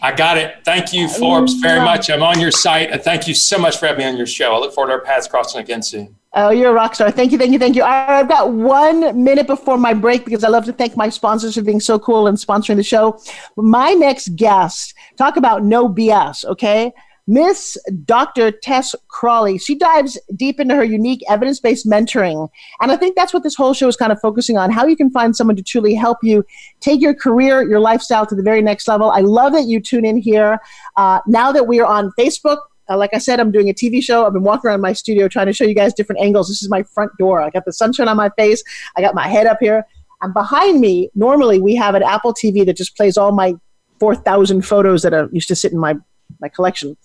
[0.05, 0.57] I got it.
[0.63, 2.11] Thank you, uh, Forbes, very much.
[2.11, 4.53] I'm on your site, and thank you so much for having me on your show.
[4.53, 6.15] I look forward to our paths crossing again soon.
[6.33, 7.09] Oh, you're a rock star.
[7.09, 7.81] Thank you, thank you, thank you.
[7.81, 11.63] I've got one minute before my break because I love to thank my sponsors for
[11.63, 13.19] being so cool and sponsoring the show.
[13.55, 16.93] My next guest, talk about no BS, okay?
[17.27, 18.51] Miss Dr.
[18.51, 22.49] Tess Crawley, she dives deep into her unique evidence based mentoring.
[22.81, 24.95] And I think that's what this whole show is kind of focusing on how you
[24.95, 26.45] can find someone to truly help you
[26.81, 29.09] take your career, your lifestyle to the very next level.
[29.09, 30.59] I love that you tune in here.
[30.97, 34.03] Uh, now that we are on Facebook, uh, like I said, I'm doing a TV
[34.03, 34.27] show.
[34.27, 36.47] I've been walking around my studio trying to show you guys different angles.
[36.47, 37.41] This is my front door.
[37.41, 38.63] I got the sunshine on my face,
[38.95, 39.85] I got my head up here.
[40.21, 43.55] And behind me, normally we have an Apple TV that just plays all my
[43.99, 45.95] 4,000 photos that are used to sit in my
[46.39, 46.97] my collection.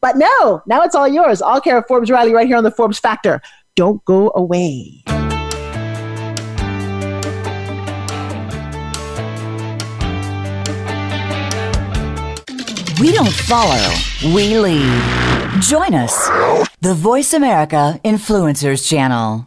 [0.00, 1.42] But no, now it's all yours.
[1.42, 3.40] All care of Forbes Riley right here on the Forbes Factor.
[3.74, 5.02] Don't go away.
[12.98, 13.94] We don't follow,
[14.34, 15.02] we lead.
[15.60, 16.28] Join us,
[16.80, 19.46] the Voice America Influencers Channel.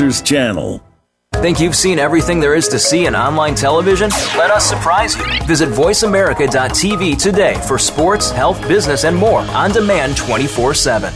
[0.01, 0.81] Influencers Channel.
[1.35, 4.09] Think you've seen everything there is to see in online television?
[4.37, 5.23] Let us surprise you.
[5.45, 11.13] Visit VoiceAmerica.tv today for sports, health, business, and more on demand 24 7.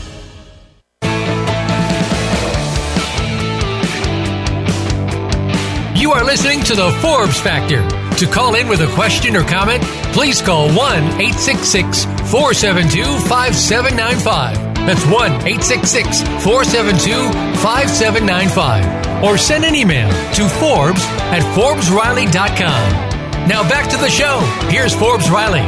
[5.94, 7.86] You are listening to the Forbes Factor.
[8.16, 15.04] To call in with a question or comment, please call 1 866 472 5795 That's
[15.06, 19.24] 1 866 472 5795.
[19.24, 21.02] Or send an email to Forbes
[21.34, 23.48] at ForbesRiley.com.
[23.48, 24.38] Now back to the show.
[24.68, 25.62] Here's Forbes Riley.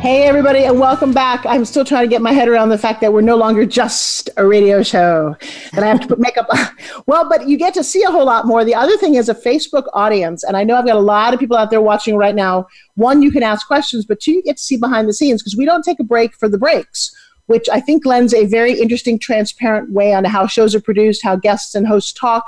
[0.00, 1.46] Hey, everybody, and welcome back.
[1.46, 4.28] I'm still trying to get my head around the fact that we're no longer just
[4.36, 5.36] a radio show,
[5.72, 6.58] that I have to put makeup on.
[7.06, 8.64] Well, but you get to see a whole lot more.
[8.64, 11.40] The other thing is a Facebook audience, and I know I've got a lot of
[11.40, 12.66] people out there watching right now.
[12.96, 15.56] One, you can ask questions, but two, you get to see behind the scenes because
[15.56, 17.14] we don't take a break for the breaks
[17.46, 21.36] which I think lends a very interesting, transparent way on how shows are produced, how
[21.36, 22.44] guests and hosts talk,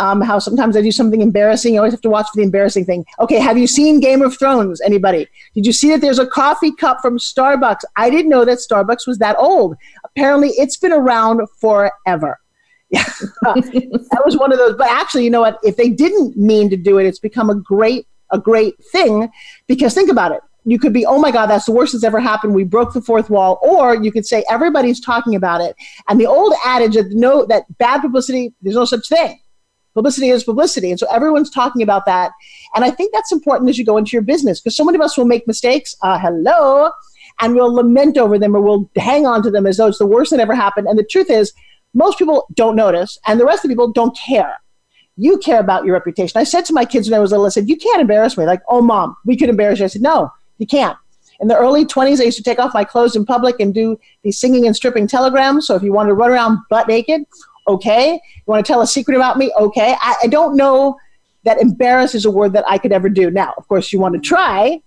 [0.00, 1.74] um, how sometimes I do something embarrassing.
[1.74, 3.04] You always have to watch for the embarrassing thing.
[3.18, 4.80] Okay, have you seen Game of Thrones?
[4.80, 5.28] Anybody?
[5.54, 7.80] Did you see that there's a coffee cup from Starbucks?
[7.96, 9.76] I didn't know that Starbucks was that old.
[10.04, 12.40] Apparently, it's been around forever.
[12.88, 13.04] Yeah,
[13.42, 14.74] that was one of those.
[14.76, 15.58] But actually, you know what?
[15.62, 19.30] If they didn't mean to do it, it's become a great a great thing
[19.66, 20.40] because think about it.
[20.64, 22.54] You could be, oh my God, that's the worst that's ever happened.
[22.54, 23.58] We broke the fourth wall.
[23.62, 25.74] Or you could say everybody's talking about it.
[26.08, 29.40] And the old adage of no, that bad publicity, there's no such thing
[29.94, 30.90] publicity is publicity.
[30.90, 32.32] And so everyone's talking about that.
[32.74, 35.02] And I think that's important as you go into your business because so many of
[35.02, 35.96] us will make mistakes.
[36.02, 36.90] Uh, hello.
[37.40, 40.06] And we'll lament over them or we'll hang on to them as though it's the
[40.06, 40.86] worst that ever happened.
[40.86, 41.52] And the truth is,
[41.94, 44.58] most people don't notice, and the rest of the people don't care.
[45.16, 46.38] You care about your reputation.
[46.38, 48.44] I said to my kids when I was little, I said, You can't embarrass me.
[48.44, 49.86] Like, oh, mom, we could embarrass you.
[49.86, 50.96] I said, No, you can't.
[51.40, 53.98] In the early 20s, I used to take off my clothes in public and do
[54.22, 55.66] these singing and stripping telegrams.
[55.66, 57.22] So if you want to run around butt naked,
[57.70, 58.12] Okay.
[58.14, 59.52] You want to tell a secret about me?
[59.58, 59.94] Okay.
[60.00, 60.96] I, I don't know
[61.44, 63.30] that embarrass is a word that I could ever do.
[63.30, 64.78] Now, of course, you want to try.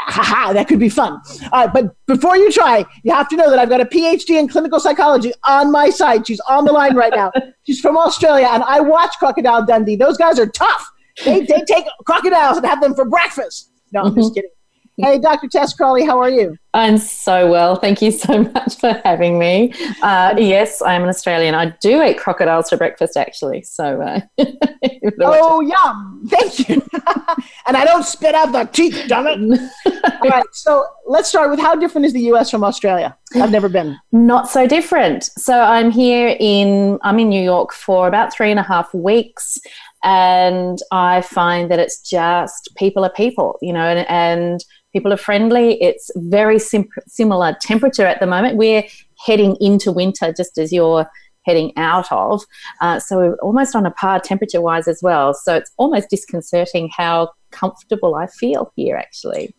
[0.00, 1.20] Haha, that could be fun.
[1.52, 4.30] All right, but before you try, you have to know that I've got a PhD
[4.30, 6.26] in clinical psychology on my side.
[6.26, 7.30] She's on the line right now.
[7.64, 9.94] She's from Australia, and I watch Crocodile Dundee.
[9.94, 10.84] Those guys are tough.
[11.24, 13.70] They, they take crocodiles and have them for breakfast.
[13.92, 14.34] No, I'm just mm-hmm.
[14.34, 14.50] kidding.
[14.96, 15.48] Hey, Dr.
[15.48, 16.56] Tess Crawley, how are you?
[16.72, 17.74] I'm so well.
[17.74, 19.72] Thank you so much for having me.
[20.02, 21.56] Uh, yes, I'm an Australian.
[21.56, 23.62] I do eat crocodiles for breakfast, actually.
[23.62, 24.20] So, uh,
[25.20, 26.24] oh, yum!
[26.28, 26.74] Thank you.
[27.66, 29.60] and I don't spit out the teeth, damn it.
[30.22, 30.44] All right.
[30.52, 32.50] So let's start with how different is the U.S.
[32.50, 33.16] from Australia?
[33.34, 33.98] I've never been.
[34.12, 35.24] Not so different.
[35.24, 39.58] So I'm here in I'm in New York for about three and a half weeks,
[40.04, 45.18] and I find that it's just people are people, you know, and, and People are
[45.18, 45.82] friendly.
[45.82, 48.56] It's very sim- similar temperature at the moment.
[48.56, 48.84] We're
[49.26, 51.06] heading into winter just as you're
[51.44, 52.42] heading out of.
[52.80, 55.34] Uh, so we're almost on a par temperature wise as well.
[55.34, 59.54] So it's almost disconcerting how comfortable I feel here actually.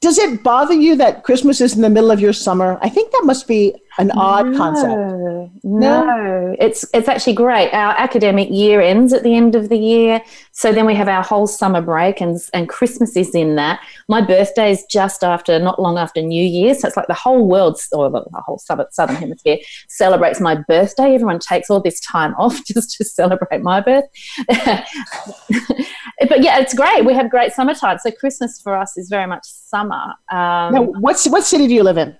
[0.00, 2.78] Does it bother you that Christmas is in the middle of your summer?
[2.80, 4.88] I think that must be an odd no, concept.
[4.88, 7.70] No, no, it's it's actually great.
[7.72, 11.22] Our academic year ends at the end of the year, so then we have our
[11.22, 13.80] whole summer break, and and Christmas is in that.
[14.08, 17.46] My birthday is just after, not long after New Year, so it's like the whole
[17.46, 19.58] world, or the, whole southern, southern hemisphere,
[19.88, 21.14] celebrates my birthday.
[21.14, 24.04] Everyone takes all this time off just to celebrate my birth.
[24.48, 27.04] but yeah, it's great.
[27.04, 27.98] We have great summertime.
[27.98, 30.14] So Christmas for us is very much summer.
[30.30, 32.16] Um, now, what's what city do you live in?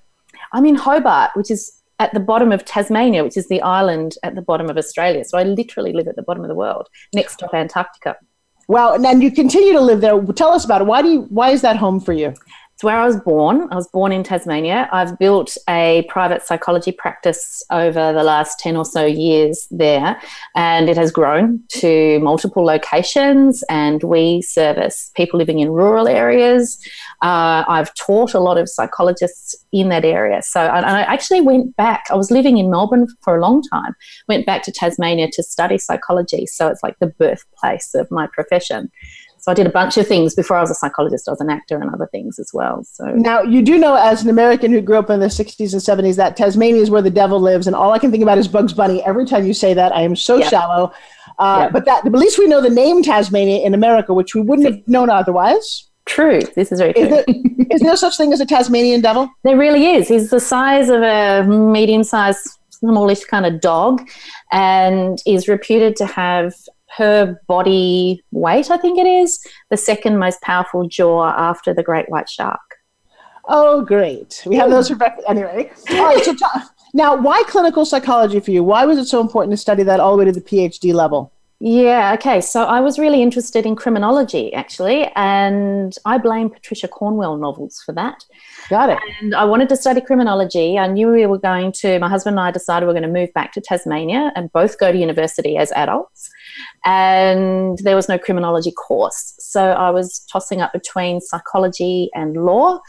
[0.52, 4.34] I'm in Hobart, which is at the bottom of Tasmania, which is the island at
[4.34, 5.24] the bottom of Australia.
[5.24, 8.16] So I literally live at the bottom of the world, next to Antarctica.
[8.68, 10.20] Wow, and you continue to live there.
[10.32, 10.84] Tell us about it.
[10.84, 11.20] Why do you?
[11.22, 12.34] Why is that home for you?
[12.80, 13.68] It's where I was born.
[13.70, 14.88] I was born in Tasmania.
[14.90, 20.18] I've built a private psychology practice over the last 10 or so years there,
[20.56, 23.62] and it has grown to multiple locations.
[23.68, 26.78] And we service people living in rural areas.
[27.20, 30.40] Uh, I've taught a lot of psychologists in that area.
[30.40, 32.04] So and I actually went back.
[32.10, 33.94] I was living in Melbourne for a long time,
[34.26, 36.46] went back to Tasmania to study psychology.
[36.46, 38.90] So it's like the birthplace of my profession.
[39.40, 41.28] So I did a bunch of things before I was a psychologist.
[41.28, 42.84] I was an actor and other things as well.
[42.84, 45.82] So now you do know, as an American who grew up in the '60s and
[45.82, 48.48] '70s, that Tasmania is where the devil lives, and all I can think about is
[48.48, 49.02] Bugs Bunny.
[49.04, 50.50] Every time you say that, I am so yep.
[50.50, 50.92] shallow.
[51.38, 51.72] Uh, yep.
[51.72, 54.86] But that at least we know the name Tasmania in America, which we wouldn't have
[54.86, 55.88] known otherwise.
[56.06, 56.40] True.
[56.56, 57.02] This is very true.
[57.04, 57.24] Is there,
[57.70, 59.30] is there such thing as a Tasmanian devil?
[59.44, 60.08] There really is.
[60.08, 64.08] He's the size of a medium-sized, smallish kind of dog,
[64.50, 66.52] and is reputed to have
[67.00, 69.40] per body weight, I think it is,
[69.70, 72.60] the second most powerful jaw after the great white shark.
[73.48, 74.42] Oh, great.
[74.44, 75.26] We have those for breakfast.
[75.26, 75.72] Anyway.
[75.92, 76.22] All right.
[76.22, 76.36] So,
[76.92, 78.62] now, why clinical psychology for you?
[78.62, 81.32] Why was it so important to study that all the way to the PhD level?
[81.62, 82.40] Yeah, okay.
[82.40, 87.92] So I was really interested in criminology, actually, and I blame Patricia Cornwell novels for
[87.92, 88.24] that.
[88.70, 88.98] Got it.
[89.20, 90.78] And I wanted to study criminology.
[90.78, 93.20] I knew we were going to, my husband and I decided we are going to
[93.20, 96.30] move back to Tasmania and both go to university as adults
[96.86, 99.34] and there was no criminology course.
[99.38, 102.80] So I was tossing up between psychology and law.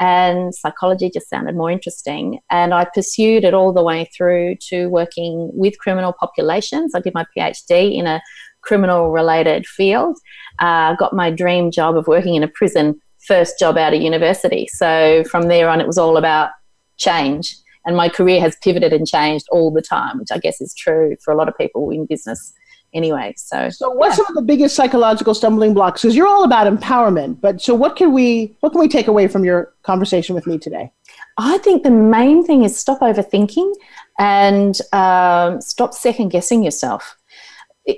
[0.00, 2.38] And psychology just sounded more interesting.
[2.50, 6.94] And I pursued it all the way through to working with criminal populations.
[6.94, 8.22] I did my PhD in a
[8.62, 10.18] criminal related field,
[10.60, 14.68] uh, got my dream job of working in a prison first job out of university.
[14.72, 16.50] So from there on, it was all about
[16.96, 17.56] change.
[17.84, 21.16] And my career has pivoted and changed all the time, which I guess is true
[21.24, 22.52] for a lot of people in business
[22.94, 23.34] anyway.
[23.36, 24.24] So, so what's yeah.
[24.24, 26.02] some of the biggest psychological stumbling blocks?
[26.02, 29.28] Because you're all about empowerment, but so what can we what can we take away
[29.28, 30.92] from your conversation with me today?
[31.38, 33.72] I think the main thing is stop overthinking
[34.18, 37.16] and um, stop second guessing yourself.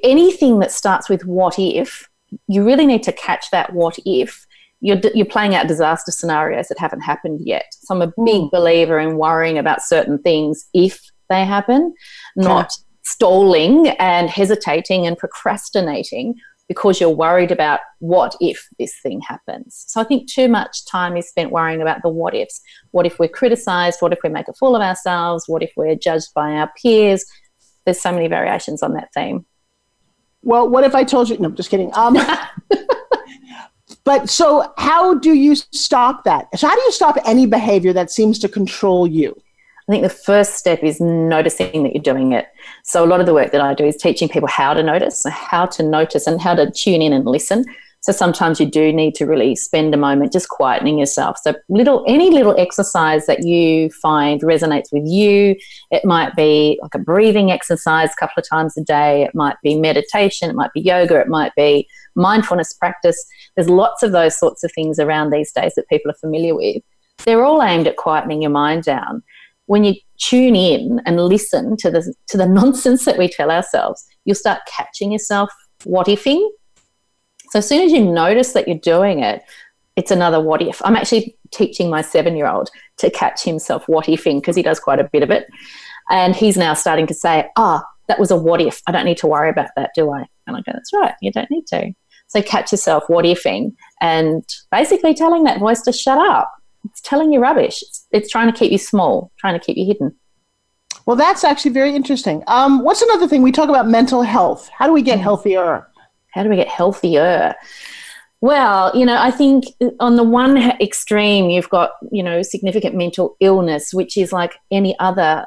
[0.03, 2.09] Anything that starts with what if,
[2.47, 4.47] you really need to catch that what if.
[4.83, 7.67] You're, you're playing out disaster scenarios that haven't happened yet.
[7.71, 8.51] So I'm a big mm.
[8.51, 11.95] believer in worrying about certain things if they happen,
[12.35, 12.73] not
[13.03, 16.35] stalling and hesitating and procrastinating
[16.71, 19.85] because you're worried about what if this thing happens.
[19.89, 22.61] So I think too much time is spent worrying about the what ifs.
[22.93, 24.01] What if we're criticized?
[24.01, 25.49] What if we make a fool of ourselves?
[25.49, 27.25] What if we're judged by our peers?
[27.85, 29.47] There's so many variations on that theme.
[30.43, 31.39] Well, what if I told you?
[31.39, 31.91] No, just kidding.
[31.95, 32.17] Um,
[34.05, 36.57] but so, how do you stop that?
[36.57, 39.37] So, how do you stop any behavior that seems to control you?
[39.91, 42.47] I think the first step is noticing that you're doing it.
[42.85, 45.27] So, a lot of the work that I do is teaching people how to notice,
[45.29, 47.65] how to notice, and how to tune in and listen.
[48.01, 51.39] So, sometimes you do need to really spend a moment just quietening yourself.
[51.43, 55.57] So, little any little exercise that you find resonates with you,
[55.91, 59.57] it might be like a breathing exercise a couple of times a day, it might
[59.61, 63.27] be meditation, it might be yoga, it might be mindfulness practice.
[63.57, 66.81] There's lots of those sorts of things around these days that people are familiar with.
[67.25, 69.25] They're all aimed at quietening your mind down
[69.71, 74.05] when you tune in and listen to the to the nonsense that we tell ourselves,
[74.25, 75.49] you'll start catching yourself
[75.85, 76.45] what ifing.
[77.51, 79.45] So as soon as you notice that you're doing it,
[79.95, 80.85] it's another what if.
[80.85, 84.81] I'm actually teaching my seven year old to catch himself what ifing because he does
[84.81, 85.47] quite a bit of it.
[86.11, 88.83] And he's now starting to say, ah, oh, that was a what if.
[88.89, 90.27] I don't need to worry about that, do I?
[90.49, 91.93] And I go, that's right, you don't need to.
[92.27, 94.43] So catch yourself what ifing and
[94.73, 96.53] basically telling that voice to shut up
[96.85, 97.83] it's telling you rubbish.
[97.83, 100.15] It's, it's trying to keep you small, trying to keep you hidden.
[101.07, 102.43] Well, that's actually very interesting.
[102.47, 103.43] Um, what's another thing?
[103.43, 104.69] We talk about mental health.
[104.77, 105.23] How do we get mm.
[105.23, 105.89] healthier?
[106.33, 107.55] How do we get healthier?
[108.41, 109.65] Well, you know, I think
[109.99, 114.99] on the one extreme, you've got, you know, significant mental illness, which is like any
[114.99, 115.47] other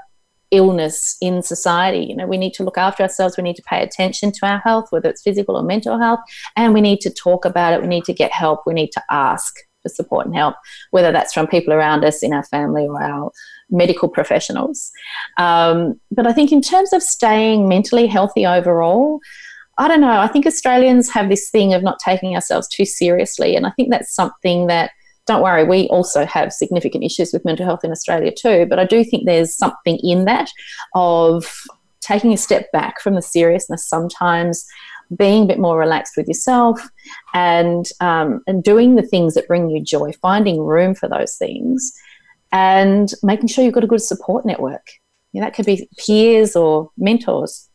[0.51, 2.05] illness in society.
[2.05, 3.37] You know, we need to look after ourselves.
[3.37, 6.19] We need to pay attention to our health, whether it's physical or mental health,
[6.55, 7.81] and we need to talk about it.
[7.81, 8.61] We need to get help.
[8.67, 10.55] We need to ask for support and help,
[10.89, 13.31] whether that's from people around us in our family or our
[13.69, 14.91] medical professionals.
[15.37, 19.19] Um, but I think in terms of staying mentally healthy overall,
[19.77, 20.19] I don't know.
[20.19, 23.55] I think Australians have this thing of not taking ourselves too seriously.
[23.55, 24.91] And I think that's something that,
[25.25, 28.67] don't worry, we also have significant issues with mental health in Australia too.
[28.69, 30.49] But I do think there's something in that
[30.93, 31.51] of
[32.01, 34.65] taking a step back from the seriousness sometimes
[35.15, 36.81] being a bit more relaxed with yourself
[37.33, 41.93] and um, and doing the things that bring you joy finding room for those things
[42.51, 44.87] and making sure you've got a good support network
[45.31, 47.69] you know, that could be peers or mentors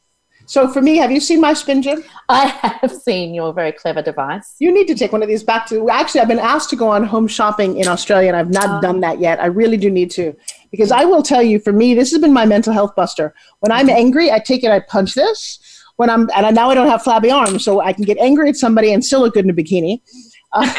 [0.48, 2.02] so for me, have you seen my spin gym?
[2.30, 2.46] I
[2.80, 4.56] have seen your very clever device.
[4.58, 5.90] You need to take one of these back to.
[5.90, 8.80] Actually, I've been asked to go on home shopping in Australia, and I've not oh.
[8.80, 9.40] done that yet.
[9.40, 10.34] I really do need to,
[10.70, 13.34] because I will tell you, for me, this has been my mental health buster.
[13.60, 16.86] When I'm angry, I take it, I punch this when I'm and now I don't
[16.86, 19.50] have flabby arms, so I can get angry at somebody and still look good in
[19.50, 20.00] a bikini.
[20.52, 20.72] Uh,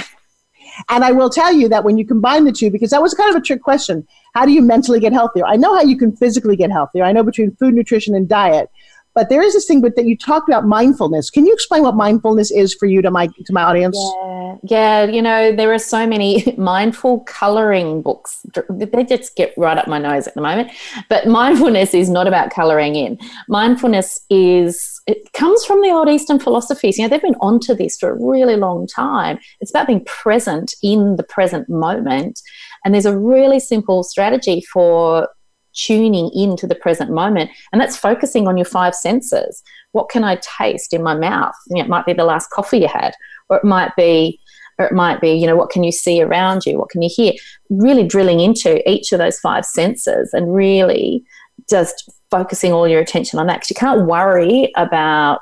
[0.90, 3.30] and I will tell you that when you combine the two, because that was kind
[3.30, 5.46] of a trick question, how do you mentally get healthier?
[5.46, 7.04] I know how you can physically get healthier.
[7.04, 8.70] I know between food, nutrition, and diet.
[9.16, 11.30] But there is this thing but that you talked about mindfulness.
[11.30, 13.98] Can you explain what mindfulness is for you to my to my audience?
[13.98, 15.04] Yeah, yeah.
[15.06, 18.46] You know, there are so many mindful coloring books.
[18.70, 20.72] They just get right up my nose at the moment.
[21.10, 23.18] But mindfulness is not about coloring in.
[23.48, 26.98] Mindfulness is it comes from the old Eastern philosophies.
[26.98, 29.40] You know, they've been onto this for a really long time.
[29.60, 32.40] It's about being present in the present moment.
[32.86, 35.28] And there's a really simple strategy for
[35.74, 37.52] tuning into the present moment.
[37.72, 39.64] And that's focusing on your five senses.
[39.92, 41.56] What can I taste in my mouth?
[41.68, 43.14] You know, it might be the last coffee you had,
[43.50, 44.40] or it might be
[44.80, 46.80] or it might be, you know, what can you see around you?
[46.80, 47.34] What can you hear?
[47.70, 51.26] Really drilling into each of those five senses and really
[51.70, 53.56] just focusing all your attention on that.
[53.56, 55.42] Because you can't worry about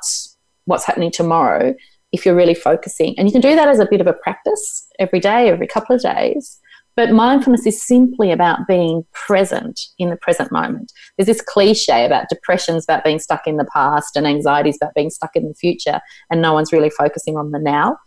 [0.64, 1.72] what's happening tomorrow
[2.10, 3.14] if you're really focusing.
[3.16, 5.94] And you can do that as a bit of a practice every day, every couple
[5.94, 6.58] of days.
[6.98, 10.92] But mindfulness is simply about being present in the present moment.
[11.16, 15.08] There's this cliche about depression's about being stuck in the past and anxiety's about being
[15.08, 17.98] stuck in the future, and no one's really focusing on the now.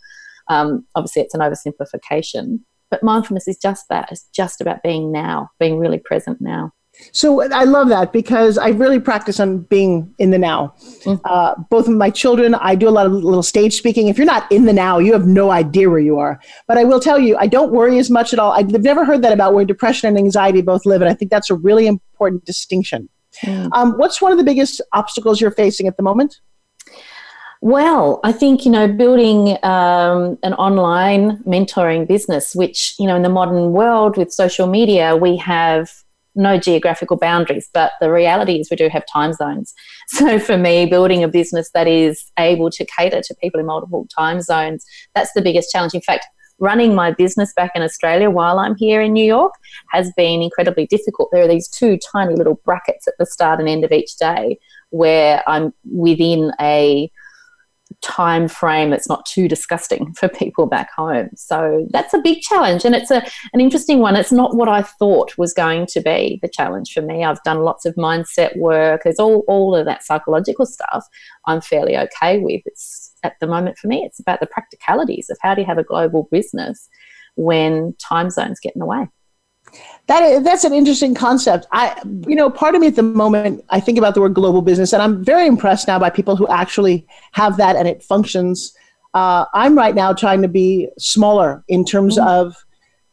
[0.49, 2.59] Um, obviously, it's an oversimplification.
[2.89, 4.11] But mindfulness is just that.
[4.11, 6.73] It's just about being now, being really present now.
[7.11, 10.73] So I love that because I really practice on being in the now.
[11.03, 11.25] Mm-hmm.
[11.25, 14.07] Uh, both of my children, I do a lot of little stage speaking.
[14.07, 16.39] If you're not in the now, you have no idea where you are.
[16.67, 18.51] But I will tell you, I don't worry as much at all.
[18.51, 21.49] I've never heard that about where depression and anxiety both live, and I think that's
[21.49, 23.09] a really important distinction.
[23.43, 23.69] Mm.
[23.71, 26.39] Um, what's one of the biggest obstacles you're facing at the moment?
[27.63, 33.21] Well, I think, you know, building um, an online mentoring business, which, you know, in
[33.21, 35.91] the modern world with social media, we have
[36.35, 39.73] no geographical boundaries, but the reality is we do have time zones.
[40.07, 44.07] So for me, building a business that is able to cater to people in multiple
[44.15, 45.93] time zones, that's the biggest challenge.
[45.93, 46.25] In fact,
[46.59, 49.53] running my business back in Australia while I'm here in New York
[49.89, 51.29] has been incredibly difficult.
[51.31, 54.59] There are these two tiny little brackets at the start and end of each day
[54.91, 57.09] where I'm within a
[58.01, 61.29] time frame that's not too disgusting for people back home.
[61.35, 63.23] So that's a big challenge and it's a
[63.53, 64.15] an interesting one.
[64.15, 67.23] It's not what I thought was going to be the challenge for me.
[67.23, 69.01] I've done lots of mindset work.
[69.03, 71.05] There's all all of that psychological stuff
[71.45, 72.61] I'm fairly okay with.
[72.65, 75.77] It's at the moment for me it's about the practicalities of how do you have
[75.77, 76.89] a global business
[77.35, 79.07] when time zones get in the way.
[80.07, 81.67] That that's an interesting concept.
[81.71, 84.61] I, you know, part of me at the moment, I think about the word global
[84.61, 88.75] business, and I'm very impressed now by people who actually have that and it functions.
[89.13, 92.27] Uh, I'm right now trying to be smaller in terms mm-hmm.
[92.27, 92.65] of,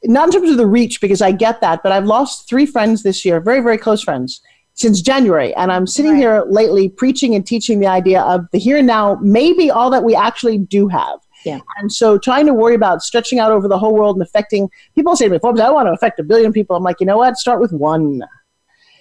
[0.05, 3.03] not in terms of the reach, because I get that, but I've lost three friends
[3.03, 4.41] this year, very, very close friends,
[4.75, 5.55] since January.
[5.57, 6.21] And I'm sitting right.
[6.21, 10.05] here lately preaching and teaching the idea of the here and now, maybe all that
[10.05, 11.19] we actually do have.
[11.45, 11.61] Yeah.
[11.79, 15.17] And so trying to worry about stretching out over the whole world and affecting people
[15.17, 16.77] say to me, Forbes, I want to affect a billion people.
[16.77, 17.37] I'm like, you know what?
[17.37, 18.23] Start with one.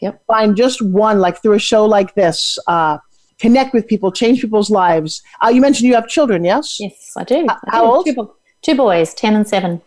[0.02, 0.24] Yep.
[0.28, 2.60] Find just one, like through a show like this.
[2.68, 3.00] Uh,
[3.40, 5.24] connect with people, change people's lives.
[5.44, 6.80] Uh, you mentioned you have children, yes?
[6.80, 7.46] Yes, I do.
[7.48, 8.06] How, how old?
[8.06, 8.32] Two,
[8.62, 9.82] two boys, 10 and 7.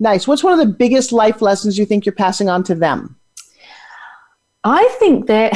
[0.00, 0.26] Nice.
[0.26, 3.16] What's one of the biggest life lessons you think you're passing on to them?
[4.64, 5.52] I think that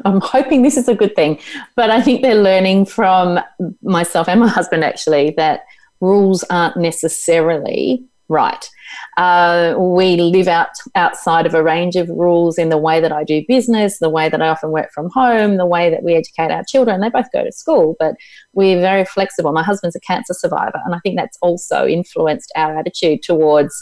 [0.04, 1.38] I'm hoping this is a good thing,
[1.76, 3.38] but I think they're learning from
[3.82, 5.62] myself and my husband actually that
[6.02, 8.68] rules aren't necessarily right.
[9.16, 13.24] Uh, we live out outside of a range of rules in the way that I
[13.24, 16.50] do business, the way that I often work from home, the way that we educate
[16.50, 17.00] our children.
[17.00, 18.16] They both go to school, but
[18.52, 19.52] we're very flexible.
[19.52, 23.74] My husband's a cancer survivor, and I think that's also influenced our attitude towards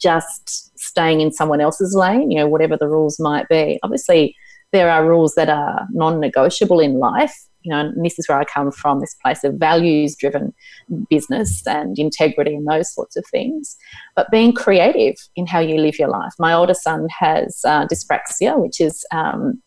[0.00, 3.78] just staying in someone else's lane, you know, whatever the rules might be.
[3.82, 4.34] Obviously,
[4.72, 8.38] there are rules that are non negotiable in life you know, and this is where
[8.38, 10.54] I come from this place of values driven
[11.10, 13.76] business and integrity and those sorts of things.
[14.14, 16.32] But being creative in how you live your life.
[16.38, 19.62] My older son has uh, dyspraxia, which is um,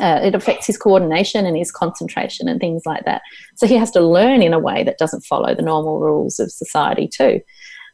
[0.00, 3.22] uh, it affects his coordination and his concentration and things like that.
[3.56, 6.52] So he has to learn in a way that doesn't follow the normal rules of
[6.52, 7.40] society too.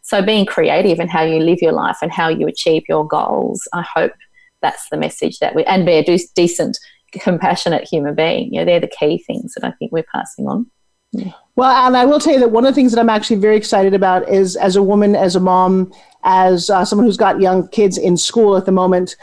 [0.03, 3.67] So being creative in how you live your life and how you achieve your goals,
[3.73, 4.13] I hope
[4.61, 6.79] that's the message that we and be a decent
[7.21, 8.53] compassionate human being.
[8.53, 10.71] You know, they're the key things that I think we're passing on.
[11.13, 11.33] Yeah.
[11.57, 13.57] Well, and I will tell you that one of the things that I'm actually very
[13.57, 15.93] excited about is as a woman, as a mom,
[16.25, 19.17] as uh, someone who's got young kids in school at the moment,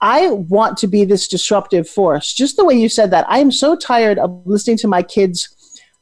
[0.00, 2.34] I want to be this disruptive force.
[2.34, 5.48] Just the way you said that, I am so tired of listening to my kids'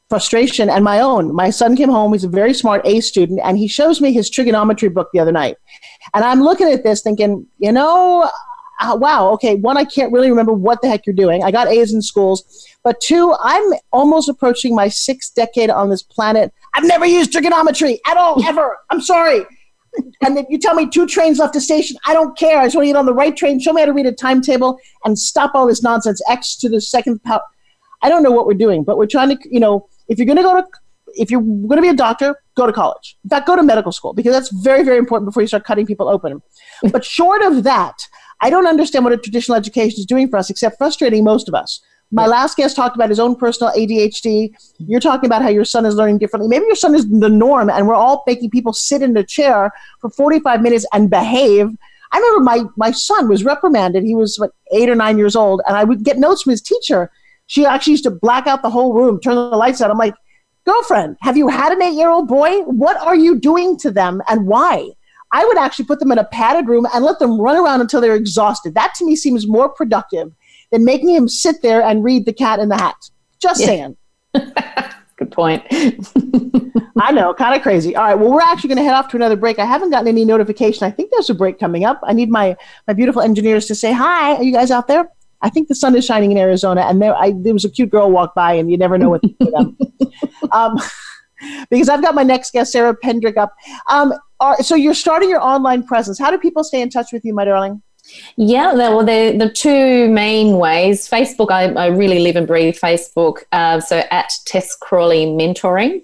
[0.08, 1.34] frustration and my own.
[1.34, 4.28] My son came home, he's a very smart A student, and he shows me his
[4.28, 5.56] trigonometry book the other night.
[6.12, 8.28] And I'm looking at this thinking, you know,
[8.80, 11.42] uh, wow, okay, one, I can't really remember what the heck you're doing.
[11.42, 12.66] I got A's in schools.
[12.82, 16.52] But two, I'm almost approaching my sixth decade on this planet.
[16.74, 18.76] I've never used trigonometry at all, ever.
[18.90, 19.46] I'm sorry.
[20.22, 21.96] and then you tell me two trains left the station.
[22.04, 22.60] I don't care.
[22.60, 23.58] I just want to get on the right train.
[23.60, 26.20] Show me how to read a timetable and stop all this nonsense.
[26.28, 27.40] X to the second power.
[28.02, 30.36] I don't know what we're doing, but we're trying to, you know, if you're going
[30.36, 30.66] to go to,
[31.14, 33.16] if you're going to be a doctor, go to college.
[33.24, 35.86] In fact, go to medical school because that's very, very important before you start cutting
[35.86, 36.42] people open.
[36.92, 38.06] but short of that,
[38.40, 41.54] I don't understand what a traditional education is doing for us except frustrating most of
[41.54, 41.80] us.
[42.12, 42.28] My yeah.
[42.28, 44.54] last guest talked about his own personal ADHD.
[44.78, 46.48] You're talking about how your son is learning differently.
[46.48, 49.72] Maybe your son is the norm, and we're all making people sit in a chair
[50.00, 51.68] for 45 minutes and behave.
[52.12, 54.04] I remember my, my son was reprimanded.
[54.04, 56.62] He was what, eight or nine years old, and I would get notes from his
[56.62, 57.10] teacher.
[57.48, 59.90] She actually used to black out the whole room, turn the lights out.
[59.90, 60.14] I'm like,
[60.64, 62.60] girlfriend, have you had an eight year old boy?
[62.62, 64.90] What are you doing to them and why?
[65.36, 68.00] I would actually put them in a padded room and let them run around until
[68.00, 68.74] they're exhausted.
[68.74, 70.32] That to me seems more productive
[70.72, 73.10] than making him sit there and read The Cat in the Hat.
[73.38, 73.66] Just yeah.
[73.66, 73.96] saying.
[75.16, 75.62] Good point.
[76.98, 77.94] I know, kind of crazy.
[77.94, 79.58] All right, well, we're actually going to head off to another break.
[79.58, 80.86] I haven't gotten any notification.
[80.86, 82.00] I think there's a break coming up.
[82.02, 82.56] I need my
[82.88, 84.36] my beautiful engineers to say hi.
[84.36, 85.06] Are you guys out there?
[85.42, 87.90] I think the sun is shining in Arizona, and there I, there was a cute
[87.90, 89.76] girl walk by, and you never know what to do them.
[90.52, 90.76] Um,
[91.70, 93.54] because I've got my next guest, Sarah Pendrick, up.
[93.88, 96.18] Um, are, so you're starting your online presence.
[96.18, 97.82] How do people stay in touch with you, my darling?
[98.36, 101.08] Yeah, well, the the two main ways.
[101.08, 103.42] Facebook, I, I really live and breathe Facebook.
[103.52, 106.02] Uh, so at Tess Crawley Mentoring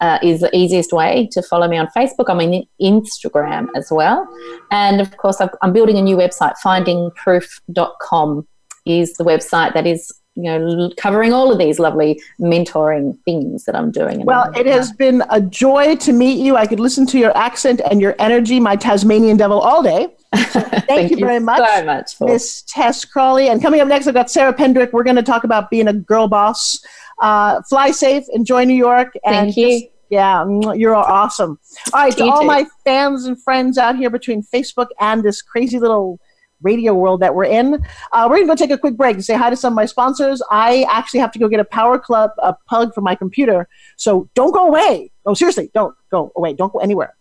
[0.00, 2.26] uh, is the easiest way to follow me on Facebook.
[2.28, 4.28] I'm on Instagram as well,
[4.70, 6.54] and of course, i am building a new website.
[6.64, 8.46] Findingproof.com
[8.84, 13.76] is the website that is you know covering all of these lovely mentoring things that
[13.76, 16.56] i'm doing well it has been a joy to meet you.
[16.56, 20.08] I could listen to your accent and your energy my tasmanian devil all day.
[20.50, 23.48] So thank, thank, you very much so much miss tess crawley.
[23.48, 24.92] And coming up next i've got sarah pendrick.
[24.92, 26.84] We're going to talk about being a girl boss.
[27.20, 29.80] Uh, fly safe enjoy new york and thank you.
[29.80, 31.58] just, yeah, you're awesome.
[31.94, 35.78] All right, to all my fans and friends out here between Facebook and this crazy
[35.78, 36.20] little
[36.62, 37.74] radio world that we're in.
[38.12, 39.76] Uh, we're going to go take a quick break and say hi to some of
[39.76, 40.42] my sponsors.
[40.50, 43.68] I actually have to go get a Power Club a plug for my computer.
[43.96, 45.10] So don't go away.
[45.26, 46.52] Oh, seriously, don't go away.
[46.52, 47.14] Don't go anywhere.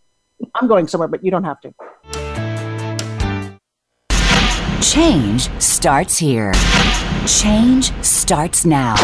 [0.56, 1.74] I'm going somewhere, but you don't have to.
[4.82, 6.52] Change starts here.
[7.28, 8.96] Change starts now.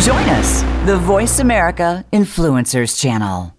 [0.00, 3.55] Join us, the Voice America Influencers Channel.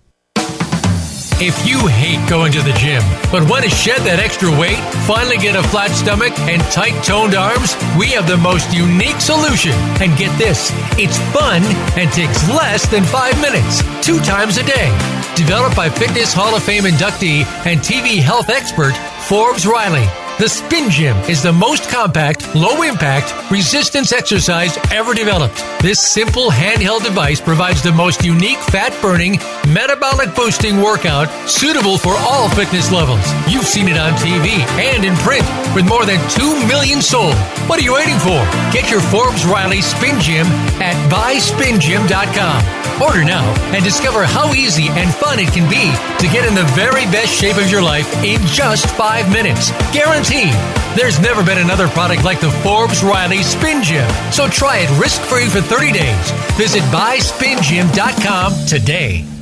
[1.39, 5.37] If you hate going to the gym, but want to shed that extra weight, finally
[5.37, 9.77] get a flat stomach, and tight toned arms, we have the most unique solution.
[10.01, 11.61] And get this it's fun
[11.93, 14.89] and takes less than five minutes, two times a day.
[15.37, 18.97] Developed by Fitness Hall of Fame inductee and TV health expert
[19.29, 20.09] Forbes Riley.
[20.39, 25.63] The Spin Gym is the most compact, low impact, resistance exercise ever developed.
[25.81, 32.13] This simple handheld device provides the most unique fat burning, metabolic boosting workout suitable for
[32.19, 33.23] all fitness levels.
[33.47, 35.45] You've seen it on TV and in print
[35.75, 37.35] with more than 2 million sold.
[37.67, 38.39] What are you waiting for?
[38.71, 40.47] Get your Forbes Riley Spin Gym
[40.81, 43.01] at buyspingym.com.
[43.01, 43.45] Order now
[43.75, 47.33] and discover how easy and fun it can be to get in the very best
[47.33, 49.71] shape of your life in just five minutes.
[49.93, 50.53] Guaranteed.
[50.95, 54.09] There's never been another product like the Forbes Riley Spin Gym.
[54.31, 56.31] So try it risk free for 30 days.
[56.57, 59.36] Visit buyspingym.com today.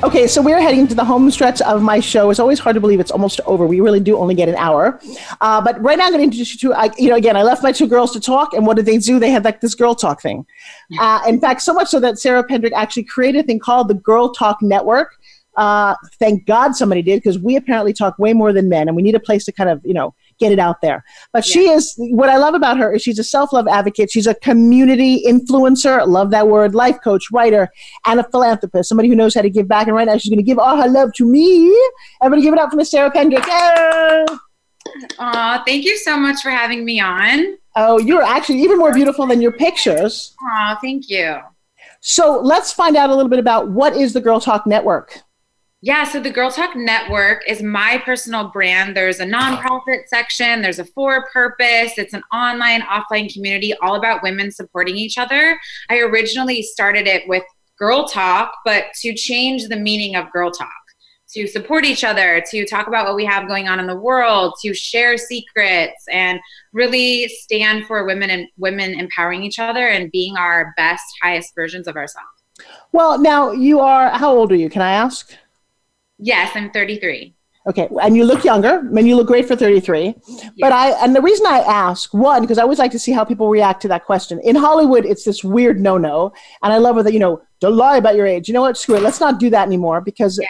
[0.04, 2.32] Okay, so we're heading to the home stretch of my show.
[2.32, 3.68] It's always hard to believe it's almost over.
[3.68, 5.00] We really do only get an hour.
[5.42, 7.44] Uh, but right now, I'm going to introduce you to, I, you know, again, I
[7.44, 9.20] left my two girls to talk, and what did they do?
[9.20, 10.48] They had like this girl talk thing.
[11.00, 13.94] Uh, in fact, so much so that Sarah Pendrick actually created a thing called the
[13.94, 15.20] Girl Talk Network.
[15.58, 19.02] Uh, thank God somebody did because we apparently talk way more than men, and we
[19.02, 21.04] need a place to kind of, you know, get it out there.
[21.34, 21.54] But yeah.
[21.54, 24.12] she is what I love about her is she's a self-love advocate.
[24.12, 27.70] She's a community influencer, love that word, life coach, writer,
[28.06, 29.88] and a philanthropist, somebody who knows how to give back.
[29.88, 31.70] And right now she's going to give all her love to me.
[32.22, 33.46] Everybody give it up for Miss Sarah Pendrick.
[35.20, 37.58] Aw, thank you so much for having me on.
[37.76, 40.36] Oh, you're actually even more beautiful than your pictures.
[40.44, 41.40] Aw, thank you.
[42.00, 45.20] So let's find out a little bit about what is the Girl Talk Network.
[45.84, 48.96] Yeah, so the Girl Talk Network is my personal brand.
[48.96, 54.22] There's a nonprofit section, there's a for purpose, it's an online, offline community all about
[54.22, 55.60] women supporting each other.
[55.90, 57.42] I originally started it with
[57.80, 60.70] Girl Talk, but to change the meaning of Girl Talk,
[61.34, 64.54] to support each other, to talk about what we have going on in the world,
[64.64, 66.40] to share secrets, and
[66.74, 71.88] really stand for women and women empowering each other and being our best, highest versions
[71.88, 72.30] of ourselves.
[72.92, 74.70] Well, now you are, how old are you?
[74.70, 75.36] Can I ask?
[76.22, 77.36] Yes, I'm 33.
[77.68, 78.80] Okay, and you look younger.
[78.80, 80.16] I mean, you look great for 33.
[80.28, 80.52] Yes.
[80.60, 83.24] But I, and the reason I ask, one, because I always like to see how
[83.24, 84.40] people react to that question.
[84.44, 86.34] In Hollywood, it's this weird no no.
[86.64, 88.48] And I love it that, you know, don't lie about your age.
[88.48, 88.78] You know what?
[88.78, 89.04] Screw it.
[89.04, 90.48] Let's not do that anymore because yeah.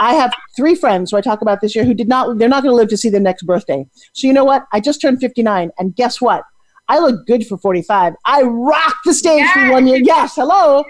[0.00, 2.64] I have three friends who I talk about this year who did not, they're not
[2.64, 3.86] going to live to see their next birthday.
[4.12, 4.66] So you know what?
[4.72, 5.70] I just turned 59.
[5.78, 6.42] And guess what?
[6.90, 8.14] I look good for 45.
[8.24, 9.54] I rock the stage yes.
[9.54, 9.98] for one year.
[10.02, 10.84] Yes, hello.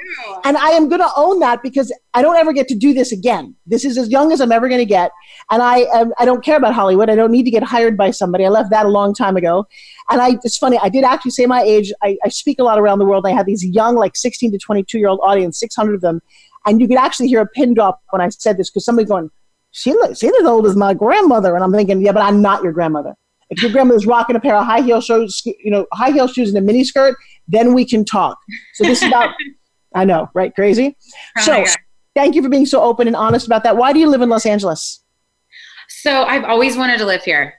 [0.44, 3.10] And I am going to own that because I don't ever get to do this
[3.10, 3.56] again.
[3.66, 5.10] This is as young as I'm ever going to get.
[5.50, 7.10] And I, um, I don't care about Hollywood.
[7.10, 8.44] I don't need to get hired by somebody.
[8.44, 9.66] I left that a long time ago.
[10.08, 11.92] And I, it's funny, I did actually say my age.
[12.02, 13.26] I, I speak a lot around the world.
[13.26, 16.20] I have these young, like 16 to 22 year old audience, 600 of them.
[16.64, 19.30] And you could actually hear a pin drop when I said this because somebody's going,
[19.72, 21.56] she looks, she's as old as my grandmother.
[21.56, 23.16] And I'm thinking, yeah, but I'm not your grandmother.
[23.50, 26.50] If your grandmother's rocking a pair of high heel shoes, you know, high heel shoes
[26.50, 28.38] and a mini skirt, then we can talk.
[28.74, 29.34] So this is about,
[29.94, 30.54] I know, right?
[30.54, 30.96] Crazy.
[31.38, 31.64] Oh so
[32.14, 33.76] thank you for being so open and honest about that.
[33.76, 35.02] Why do you live in Los Angeles?
[35.88, 37.54] So I've always wanted to live here.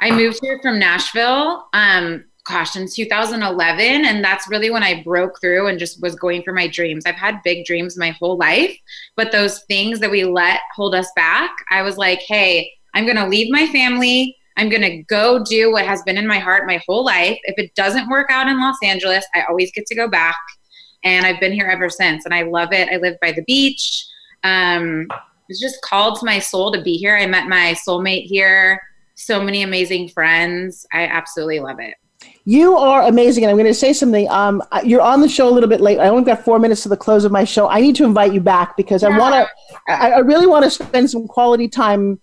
[0.00, 4.04] I moved here from Nashville, um, gosh, in 2011.
[4.04, 7.06] And that's really when I broke through and just was going for my dreams.
[7.06, 8.76] I've had big dreams my whole life,
[9.16, 13.16] but those things that we let hold us back, I was like, hey, I'm going
[13.16, 14.36] to leave my family.
[14.56, 17.38] I'm going to go do what has been in my heart my whole life.
[17.44, 20.36] If it doesn't work out in Los Angeles, I always get to go back.
[21.04, 22.24] And I've been here ever since.
[22.24, 22.88] And I love it.
[22.88, 24.06] I live by the beach.
[24.44, 25.08] Um,
[25.48, 27.16] it's just called to my soul to be here.
[27.16, 28.80] I met my soulmate here.
[29.14, 30.86] So many amazing friends.
[30.92, 31.94] I absolutely love it.
[32.44, 34.28] You are amazing, and I'm going to say something.
[34.28, 35.98] Um, you're on the show a little bit late.
[35.98, 37.68] I only got four minutes to the close of my show.
[37.68, 39.48] I need to invite you back because I want to.
[39.92, 42.20] I, I really want to spend some quality time.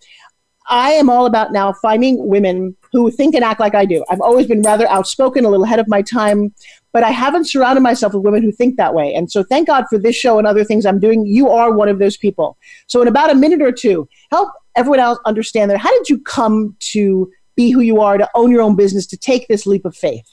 [0.69, 4.05] I am all about now finding women who think and act like I do.
[4.09, 6.53] I've always been rather outspoken, a little ahead of my time,
[6.91, 9.13] but I haven't surrounded myself with women who think that way.
[9.13, 11.25] And so, thank God for this show and other things I'm doing.
[11.25, 12.57] You are one of those people.
[12.87, 15.77] So, in about a minute or two, help everyone else understand that.
[15.77, 19.17] How did you come to be who you are, to own your own business, to
[19.17, 20.25] take this leap of faith?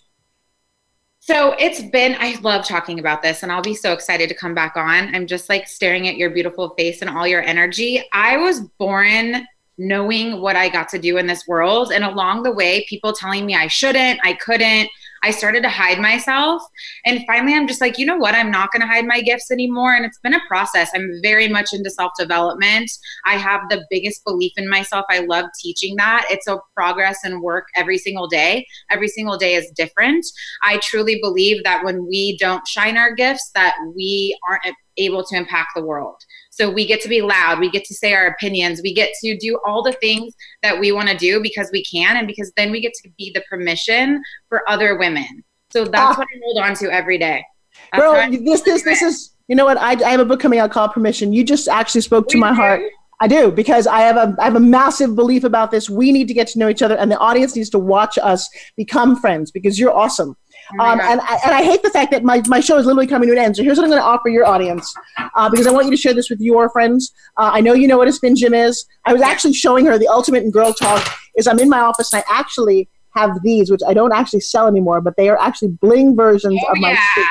[1.27, 4.55] So it's been, I love talking about this, and I'll be so excited to come
[4.55, 5.13] back on.
[5.13, 8.05] I'm just like staring at your beautiful face and all your energy.
[8.13, 9.45] I was born
[9.79, 11.93] knowing what I got to do in this world.
[11.93, 14.89] And along the way, people telling me I shouldn't, I couldn't,
[15.23, 16.63] I started to hide myself.
[17.05, 18.35] And finally, I'm just like, you know what?
[18.35, 19.95] I'm not going to hide my gifts anymore.
[19.95, 20.91] And it's been a process.
[20.95, 22.91] I'm very much into self development.
[23.25, 25.05] I have the biggest belief in myself.
[25.11, 26.27] I love teaching that.
[26.31, 28.67] It's a progress and work every single day.
[28.91, 30.25] Every single day is different.
[30.63, 35.37] I truly believe that when we don't shine our gifts, that we aren't able to
[35.37, 36.17] impact the world.
[36.57, 39.37] So we get to be loud, we get to say our opinions, we get to
[39.37, 40.33] do all the things
[40.63, 43.31] that we want to do because we can and because then we get to be
[43.35, 45.45] the permission for other women.
[45.71, 46.19] So that's Ah.
[46.19, 47.45] what I hold on to every day.
[47.93, 49.77] That's Girl, this this this is you know what?
[49.77, 51.33] I, I have a book coming out called Permission.
[51.35, 52.55] You just actually spoke to We my do?
[52.57, 52.81] heart.
[53.21, 55.89] I do because I have a I have a massive belief about this.
[55.91, 58.49] We need to get to know each other, and the audience needs to watch us
[58.77, 60.37] become friends because you're awesome.
[60.79, 63.07] Oh Um, and, I, and I hate the fact that my, my show is literally
[63.07, 63.57] coming to an end.
[63.57, 64.93] So here's what I'm going to offer your audience
[65.35, 67.13] uh, because I want you to share this with your friends.
[67.37, 68.85] Uh, I know you know what a spin gym is.
[69.05, 71.07] I was actually showing her the ultimate in girl talk.
[71.37, 74.67] Is I'm in my office and I actually have these, which I don't actually sell
[74.67, 76.91] anymore, but they are actually bling versions Oh, of my.
[76.93, 77.25] yeah.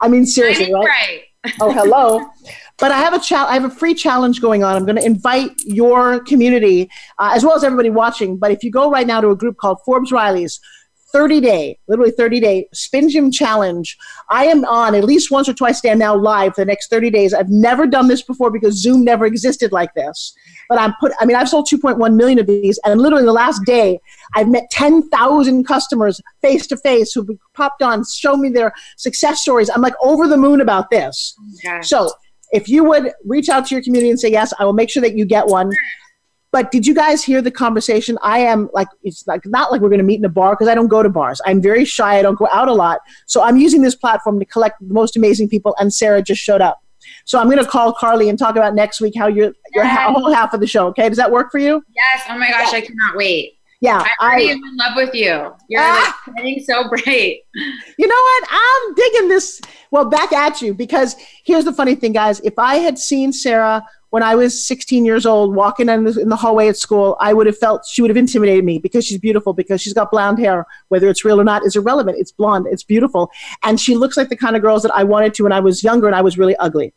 [0.00, 1.20] I mean, seriously, Shining right?
[1.60, 2.24] oh hello
[2.78, 5.04] but i have a chal- i have a free challenge going on i'm going to
[5.04, 6.88] invite your community
[7.18, 9.56] uh, as well as everybody watching but if you go right now to a group
[9.56, 10.60] called forbes riley's
[11.12, 13.96] 30 day literally 30 day spin gym challenge.
[14.28, 16.90] I am on at least once or twice a day now live for the next
[16.90, 17.34] 30 days.
[17.34, 20.34] I've never done this before because zoom never existed like this.
[20.68, 23.62] But i'm put i mean i've sold 2.1 million of these and literally the last
[23.66, 24.00] day
[24.34, 29.70] i've met 10,000 customers face to face who popped on show me their success stories.
[29.70, 31.34] I'm like over the moon about this.
[31.62, 31.88] Gosh.
[31.88, 32.10] so
[32.52, 35.00] if you would reach out to your community and say yes, I will make sure
[35.02, 35.70] that you get one.
[36.52, 38.18] But did you guys hear the conversation?
[38.22, 40.68] I am like it's like not like we're going to meet in a bar because
[40.68, 41.40] I don't go to bars.
[41.46, 42.18] I'm very shy.
[42.18, 43.00] I don't go out a lot.
[43.26, 45.74] So I'm using this platform to collect the most amazing people.
[45.80, 46.78] And Sarah just showed up.
[47.24, 50.10] So I'm going to call Carly and talk about next week how your your Yes.
[50.14, 50.86] whole half of the show.
[50.88, 51.82] Okay, does that work for you?
[51.96, 52.22] Yes.
[52.28, 53.54] Oh my gosh, I cannot wait.
[53.80, 55.52] Yeah, I am in love with you.
[55.68, 56.16] You're Ah!
[56.38, 57.38] like so bright.
[57.98, 58.44] You know what?
[58.50, 59.60] I'm digging this.
[59.90, 62.38] Well, back at you because here's the funny thing, guys.
[62.40, 66.28] If I had seen Sarah when I was 16 years old walking in the, in
[66.28, 69.18] the hallway at school, I would have felt she would have intimidated me because she's
[69.18, 70.66] beautiful, because she's got blonde hair.
[70.88, 72.18] Whether it's real or not is irrelevant.
[72.18, 73.30] It's blonde, it's beautiful.
[73.62, 75.82] And she looks like the kind of girls that I wanted to when I was
[75.82, 76.92] younger and I was really ugly.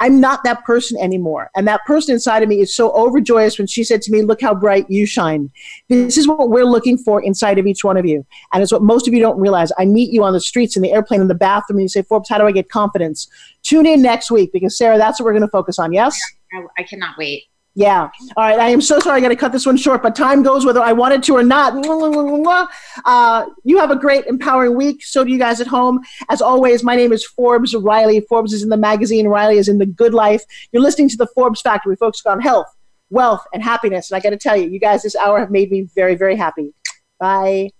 [0.00, 1.50] I'm not that person anymore.
[1.56, 4.40] And that person inside of me is so overjoyous when she said to me, Look
[4.40, 5.50] how bright you shine.
[5.88, 8.26] This is what we're looking for inside of each one of you.
[8.52, 9.70] And it's what most of you don't realize.
[9.78, 12.02] I meet you on the streets, in the airplane, in the bathroom, and you say,
[12.02, 13.28] Forbes, how do I get confidence?
[13.62, 15.92] Tune in next week because, Sarah, that's what we're going to focus on.
[15.92, 16.20] Yes?
[16.54, 17.44] I, I cannot wait.
[17.76, 18.08] Yeah.
[18.36, 18.58] All right.
[18.58, 20.80] I am so sorry I got to cut this one short, but time goes whether
[20.80, 21.74] I wanted to or not.
[23.04, 25.04] Uh, you have a great, empowering week.
[25.04, 26.00] So do you guys at home.
[26.30, 28.20] As always, my name is Forbes Riley.
[28.28, 30.42] Forbes is in the magazine, Riley is in the good life.
[30.72, 31.90] You're listening to the Forbes Factor.
[31.90, 32.66] We focus on health,
[33.10, 34.10] wealth, and happiness.
[34.10, 36.36] And I got to tell you, you guys this hour have made me very, very
[36.36, 36.72] happy.
[37.18, 37.70] Bye.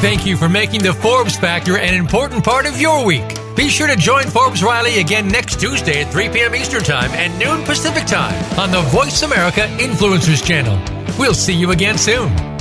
[0.00, 3.43] Thank you for making the Forbes Factor an important part of your week.
[3.56, 6.56] Be sure to join Forbes Riley again next Tuesday at 3 p.m.
[6.56, 10.76] Eastern Time and noon Pacific Time on the Voice America Influencers Channel.
[11.18, 12.53] We'll see you again soon.